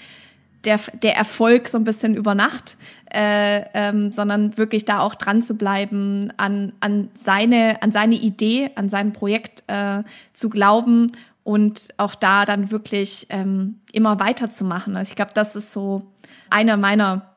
der, 0.64 0.80
der 1.02 1.16
Erfolg 1.16 1.68
so 1.68 1.78
ein 1.78 1.84
bisschen 1.84 2.14
über 2.14 2.34
Nacht, 2.34 2.76
äh, 3.12 3.64
ähm, 3.74 4.12
sondern 4.12 4.56
wirklich 4.56 4.84
da 4.84 5.00
auch 5.00 5.14
dran 5.14 5.42
zu 5.42 5.54
bleiben, 5.54 6.32
an, 6.36 6.72
an, 6.80 7.08
seine, 7.14 7.82
an 7.82 7.92
seine 7.92 8.14
Idee, 8.14 8.70
an 8.74 8.88
sein 8.88 9.12
Projekt 9.12 9.64
äh, 9.66 10.02
zu 10.32 10.48
glauben 10.48 11.12
und 11.44 11.88
auch 11.96 12.14
da 12.14 12.44
dann 12.44 12.70
wirklich 12.70 13.26
ähm, 13.30 13.80
immer 13.92 14.20
weiterzumachen. 14.20 14.96
Also 14.96 15.10
ich 15.10 15.16
glaube, 15.16 15.32
das 15.34 15.56
ist 15.56 15.72
so 15.72 16.12
einer 16.50 16.76
meiner 16.76 17.36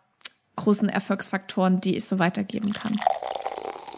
großen 0.55 0.89
Erfolgsfaktoren, 0.89 1.81
die 1.81 1.97
ich 1.97 2.05
so 2.05 2.19
weitergeben 2.19 2.71
kann. 2.71 2.95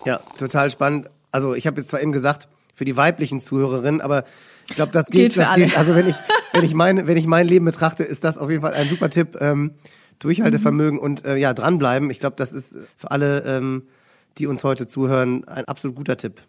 Ja, 0.06 0.20
total 0.38 0.72
spannend. 0.72 1.08
Also 1.32 1.54
ich 1.54 1.68
habe 1.68 1.80
jetzt 1.80 1.90
zwar 1.90 2.02
eben 2.02 2.12
gesagt, 2.12 2.48
für 2.74 2.86
die 2.86 2.96
weiblichen 2.96 3.42
Zuhörerinnen, 3.42 4.02
aber 4.02 4.24
ich 4.70 4.76
glaube, 4.76 4.92
das 4.92 5.08
gilt, 5.08 5.22
gilt 5.22 5.34
für 5.34 5.40
das 5.42 5.50
alle. 5.50 5.66
Gilt, 5.66 5.78
also 5.78 5.96
wenn 5.96 6.08
ich, 6.08 6.16
wenn 6.54 6.64
ich 6.64 6.74
meine, 6.74 7.08
wenn 7.08 7.18
ich 7.18 7.26
mein 7.26 7.48
Leben 7.48 7.66
betrachte, 7.66 8.04
ist 8.04 8.24
das 8.24 8.38
auf 8.38 8.50
jeden 8.50 8.62
Fall 8.62 8.74
ein 8.74 8.90
super 8.90 9.10
Tipp. 9.10 9.38
Ähm, 9.40 9.72
Durchhaltevermögen 10.20 10.98
mhm. 10.98 11.04
und 11.04 11.26
äh, 11.26 11.36
ja, 11.36 11.54
dranbleiben. 11.54 12.10
Ich 12.10 12.20
glaube, 12.20 12.36
das 12.38 12.52
ist 12.52 12.76
für 12.96 13.12
alle, 13.12 13.44
ähm, 13.46 13.88
die 14.38 14.48
uns 14.48 14.64
heute 14.64 14.88
zuhören, 14.88 15.48
ein 15.48 15.66
absolut 15.66 15.96
guter 15.96 16.18
Tipp. 16.18 16.42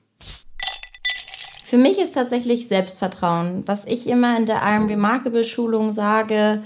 Für 1.67 1.77
mich 1.77 1.99
ist 1.99 2.15
tatsächlich 2.15 2.67
Selbstvertrauen. 2.67 3.63
Was 3.67 3.85
ich 3.85 4.07
immer 4.07 4.39
in 4.39 4.47
der 4.47 4.57
I 4.57 4.77
Am 4.77 4.87
Remarkable 4.87 5.45
Schulung 5.45 5.93
sage, 5.93 6.63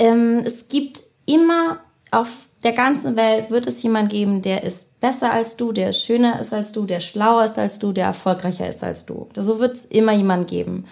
ähm, 0.00 0.42
es 0.44 0.68
gibt 0.68 1.00
immer 1.26 1.80
auf 2.10 2.28
der 2.64 2.72
ganzen 2.72 3.14
Welt 3.14 3.50
wird 3.50 3.68
es 3.68 3.80
jemand 3.82 4.10
geben, 4.10 4.42
der 4.42 4.64
ist 4.64 4.87
besser 5.00 5.32
als 5.32 5.56
du, 5.56 5.72
der 5.72 5.92
schöner 5.92 6.40
ist 6.40 6.52
als 6.52 6.72
du, 6.72 6.84
der 6.84 7.00
schlauer 7.00 7.44
ist 7.44 7.58
als 7.58 7.78
du, 7.78 7.92
der 7.92 8.06
erfolgreicher 8.06 8.68
ist 8.68 8.82
als 8.82 9.06
du. 9.06 9.28
So 9.36 9.60
wird 9.60 9.76
es 9.76 9.84
immer 9.84 10.12
jemand 10.12 10.48
geben. 10.48 10.84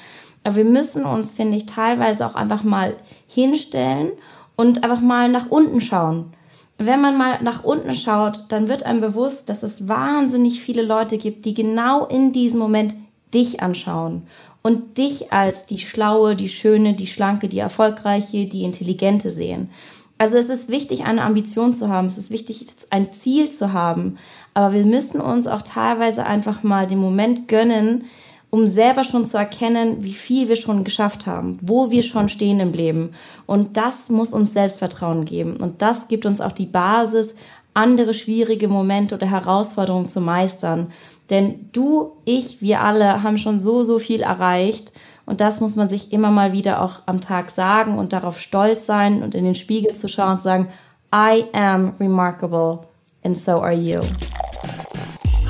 Aber 0.45 0.57
wir 0.57 0.65
müssen 0.65 1.05
uns, 1.05 1.35
finde 1.35 1.57
ich, 1.57 1.67
teilweise 1.67 2.25
auch 2.25 2.37
einfach 2.37 2.63
mal 2.63 2.95
hinstellen 3.27 4.13
und 4.55 4.85
einfach 4.85 5.01
mal 5.01 5.29
nach 5.29 5.51
unten 5.51 5.81
schauen. 5.81 6.33
Wenn 6.79 7.01
man 7.01 7.17
mal 7.17 7.43
nach 7.43 7.65
unten 7.65 7.95
schaut, 7.95 8.45
dann 8.51 8.69
wird 8.69 8.85
einem 8.85 9.01
bewusst, 9.01 9.49
dass 9.49 9.63
es 9.63 9.89
wahnsinnig 9.89 10.61
viele 10.61 10.83
Leute 10.83 11.19
gibt, 11.19 11.45
die 11.47 11.55
genau 11.55 12.05
in 12.05 12.33
diesem 12.33 12.61
Moment 12.61 12.95
dich 13.33 13.61
anschauen 13.61 14.27
und 14.63 14.99
dich 14.99 15.33
als 15.33 15.67
die 15.67 15.79
schlaue, 15.79 16.37
die 16.37 16.49
schöne, 16.49 16.95
die 16.95 17.07
schlanke, 17.07 17.49
die 17.49 17.59
erfolgreiche, 17.59 18.47
die 18.47 18.63
intelligente 18.63 19.31
sehen. 19.31 19.71
Also 20.19 20.39
es 20.39 20.49
ist 20.49 20.69
wichtig, 20.69 21.05
eine 21.05 21.23
Ambition 21.23 21.75
zu 21.75 21.89
haben, 21.89 22.07
es 22.07 22.17
ist 22.17 22.31
wichtig, 22.31 22.67
ein 22.91 23.13
Ziel 23.13 23.51
zu 23.51 23.73
haben, 23.73 24.17
aber 24.55 24.73
wir 24.73 24.87
müssen 24.87 25.21
uns 25.21 25.47
auch 25.47 25.63
teilweise 25.63 26.25
einfach 26.25 26.63
mal 26.63 26.87
den 26.87 26.99
Moment 26.99 27.49
gönnen, 27.49 28.05
um 28.49 28.67
selber 28.67 29.05
schon 29.05 29.27
zu 29.27 29.37
erkennen, 29.37 30.03
wie 30.03 30.15
viel 30.15 30.49
wir 30.49 30.57
schon 30.57 30.85
geschafft 30.85 31.27
haben, 31.27 31.59
wo 31.61 31.91
wir 31.91 32.03
schon 32.03 32.31
stehen 32.31 32.61
im 32.61 32.73
Leben. 32.73 33.11
Und 33.45 33.77
das 33.77 34.09
muss 34.09 34.33
uns 34.33 34.55
Selbstvertrauen 34.55 35.27
geben. 35.27 35.59
Und 35.59 35.83
das 35.83 36.09
gibt 36.09 36.25
uns 36.25 36.41
auch 36.41 36.53
die 36.53 36.67
Basis, 36.67 37.35
andere 37.75 38.15
schwierige 38.15 38.69
Momente 38.69 39.17
oder 39.17 39.27
Herausforderungen 39.27 40.09
zu 40.09 40.23
meistern. 40.23 40.87
Denn 41.29 41.69
du, 41.73 42.13
ich, 42.25 42.63
wir 42.63 42.81
alle 42.81 43.23
haben 43.23 43.37
schon 43.37 43.61
so, 43.61 43.83
so 43.83 43.99
viel 43.99 44.23
erreicht. 44.23 44.93
Und 45.27 45.41
das 45.41 45.61
muss 45.61 45.75
man 45.75 45.89
sich 45.89 46.13
immer 46.13 46.31
mal 46.31 46.53
wieder 46.53 46.81
auch 46.81 47.03
am 47.07 47.21
Tag 47.21 47.51
sagen 47.51 47.99
und 47.99 48.13
darauf 48.13 48.41
stolz 48.41 48.87
sein 48.87 49.23
und 49.23 49.35
in 49.35 49.45
den 49.45 49.57
Spiegel 49.57 49.95
zu 49.95 50.09
schauen 50.09 50.35
und 50.35 50.43
sagen, 50.43 50.69
I 51.13 51.45
am 51.53 51.95
remarkable 51.99 52.81
and 53.25 53.37
so 53.37 53.61
are 53.61 53.75
you. 53.75 54.01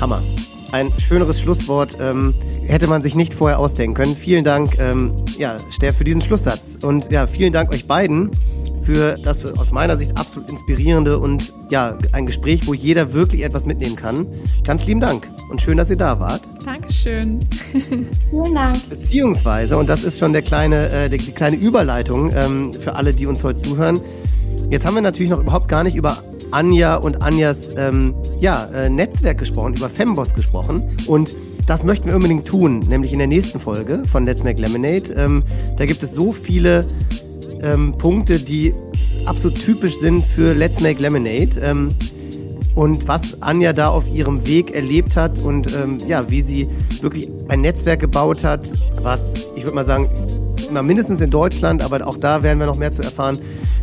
Hammer. 0.01 0.21
Ein 0.71 0.91
schöneres 0.99 1.39
Schlusswort 1.39 1.97
ähm, 2.01 2.33
hätte 2.61 2.87
man 2.87 3.01
sich 3.01 3.15
nicht 3.15 3.33
vorher 3.33 3.59
ausdenken 3.59 3.93
können. 3.93 4.15
Vielen 4.15 4.43
Dank, 4.43 4.77
ähm, 4.79 5.13
ja, 5.37 5.57
Steff, 5.69 5.97
für 5.97 6.03
diesen 6.03 6.21
Schlusssatz. 6.21 6.77
Und 6.83 7.09
ja, 7.09 7.25
vielen 7.25 7.53
Dank 7.53 7.71
euch 7.71 7.87
beiden 7.87 8.31
für 8.87 9.17
das 9.21 9.45
aus 9.45 9.73
meiner 9.73 9.97
Sicht 9.97 10.17
absolut 10.17 10.49
inspirierende 10.49 11.19
und 11.19 11.51
ja, 11.69 11.97
ein 12.13 12.25
Gespräch, 12.25 12.67
wo 12.67 12.73
jeder 12.73 13.11
wirklich 13.11 13.43
etwas 13.43 13.65
mitnehmen 13.65 13.97
kann. 13.97 14.25
Ganz 14.63 14.85
lieben 14.85 15.01
Dank 15.01 15.27
und 15.49 15.61
schön, 15.61 15.75
dass 15.75 15.89
ihr 15.89 15.97
da 15.97 16.21
wart. 16.21 16.43
Dankeschön. 16.63 17.41
Vielen 18.29 18.55
Dank. 18.55 18.89
Beziehungsweise, 18.89 19.75
und 19.75 19.89
das 19.89 20.05
ist 20.05 20.19
schon 20.19 20.31
der 20.31 20.41
kleine, 20.41 20.89
äh, 20.89 21.09
die, 21.09 21.17
die 21.17 21.33
kleine 21.33 21.57
Überleitung 21.57 22.31
ähm, 22.33 22.73
für 22.73 22.95
alle, 22.95 23.13
die 23.13 23.25
uns 23.25 23.43
heute 23.43 23.61
zuhören. 23.61 23.99
Jetzt 24.69 24.85
haben 24.85 24.95
wir 24.95 25.01
natürlich 25.01 25.31
noch 25.31 25.41
überhaupt 25.41 25.67
gar 25.67 25.83
nicht 25.83 25.97
über 25.97 26.15
Anja 26.51 26.95
und 26.95 27.21
Anjas 27.21 27.73
ähm, 27.75 28.15
ja, 28.39 28.67
äh, 28.67 28.89
Netzwerk 28.89 29.37
gesprochen, 29.37 29.75
über 29.75 29.89
Femboss 29.89 30.33
gesprochen. 30.33 30.95
Und 31.07 31.29
das 31.67 31.83
möchten 31.83 32.07
wir 32.07 32.15
unbedingt 32.15 32.47
tun, 32.47 32.79
nämlich 32.87 33.11
in 33.11 33.17
der 33.17 33.27
nächsten 33.27 33.59
Folge 33.59 34.03
von 34.05 34.25
Let's 34.25 34.45
Make 34.45 34.61
Lemonade. 34.61 35.11
Ähm, 35.17 35.43
da 35.75 35.85
gibt 35.85 36.01
es 36.01 36.15
so 36.15 36.31
viele 36.31 36.85
ähm, 37.61 37.93
Punkte, 37.97 38.39
die 38.39 38.73
absolut 39.25 39.55
typisch 39.55 39.99
sind 39.99 40.25
für 40.25 40.53
Let's 40.53 40.81
Make 40.81 41.01
Lemonade. 41.01 41.59
Ähm, 41.61 41.89
und 42.75 43.07
was 43.07 43.41
Anja 43.41 43.73
da 43.73 43.87
auf 43.87 44.07
ihrem 44.13 44.45
Weg 44.45 44.75
erlebt 44.75 45.15
hat 45.15 45.39
und 45.39 45.75
ähm, 45.75 45.97
ja, 46.07 46.29
wie 46.29 46.43
sie 46.43 46.69
wirklich 47.01 47.27
ein 47.47 47.61
Netzwerk 47.61 47.99
gebaut 47.99 48.43
hat, 48.43 48.71
was 49.01 49.33
ich 49.55 49.63
würde 49.63 49.73
mal 49.73 49.83
sagen, 49.83 50.07
immer 50.69 50.83
mindestens 50.83 51.19
in 51.19 51.31
Deutschland, 51.31 51.83
aber 51.83 52.05
auch 52.05 52.17
da 52.17 52.43
werden 52.43 52.59
wir 52.59 52.67
noch 52.67 52.77
mehr 52.77 52.91
zu 52.91 53.01
erfahren, 53.01 53.39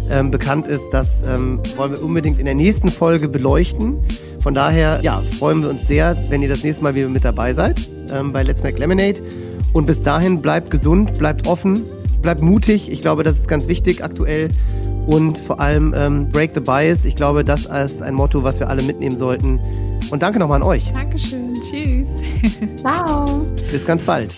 ähm, 0.09 0.31
bekannt 0.31 0.69
ist. 0.69 0.85
Das 0.93 1.25
ähm, 1.27 1.61
wollen 1.77 1.91
wir 1.91 2.05
unbedingt 2.05 2.39
in 2.39 2.45
der 2.45 2.55
nächsten 2.55 2.89
Folge 2.89 3.29
beleuchten. 3.29 3.99
Von 4.41 4.55
daher 4.55 5.01
ja, 5.03 5.23
freuen 5.39 5.63
wir 5.63 5.71
uns 5.71 5.89
sehr, 5.89 6.17
wenn 6.29 6.43
ihr 6.43 6.49
das 6.49 6.63
nächste 6.63 6.85
Mal 6.85 6.95
wieder 6.95 7.09
mit 7.09 7.25
dabei 7.25 7.53
seid 7.53 7.81
ähm, 8.13 8.33
bei 8.33 8.45
Let's 8.45 8.63
Make 8.63 8.79
Lemonade. 8.79 9.21
Und 9.73 9.87
bis 9.87 10.05
dahin 10.05 10.41
bleibt 10.41 10.71
gesund, 10.71 11.19
bleibt 11.19 11.49
offen 11.49 11.83
bleibt 12.25 12.43
mutig. 12.43 12.91
Ich 12.91 13.03
glaube, 13.03 13.23
das 13.23 13.39
ist 13.39 13.47
ganz 13.47 13.69
wichtig 13.69 14.03
aktuell. 14.03 14.51
Und 15.07 15.39
vor 15.39 15.61
allem 15.61 15.95
ähm, 15.97 16.29
Break 16.31 16.53
the 16.55 16.61
Bias. 16.61 17.05
Ich 17.05 17.15
glaube, 17.15 17.45
das 17.45 17.67
ist 17.67 18.03
ein 18.03 18.15
Motto, 18.15 18.43
was 18.43 18.59
wir 18.59 18.69
alle 18.69 18.83
mitnehmen 18.83 19.17
sollten. 19.17 19.61
Und 20.11 20.23
danke 20.23 20.41
nochmal 20.41 20.61
an 20.61 20.67
euch. 20.67 20.93
Dankeschön. 20.93 21.55
Tschüss. 21.71 22.09
Ciao. 22.77 23.47
Bis 23.71 23.87
ganz 23.87 24.03
bald. 24.03 24.35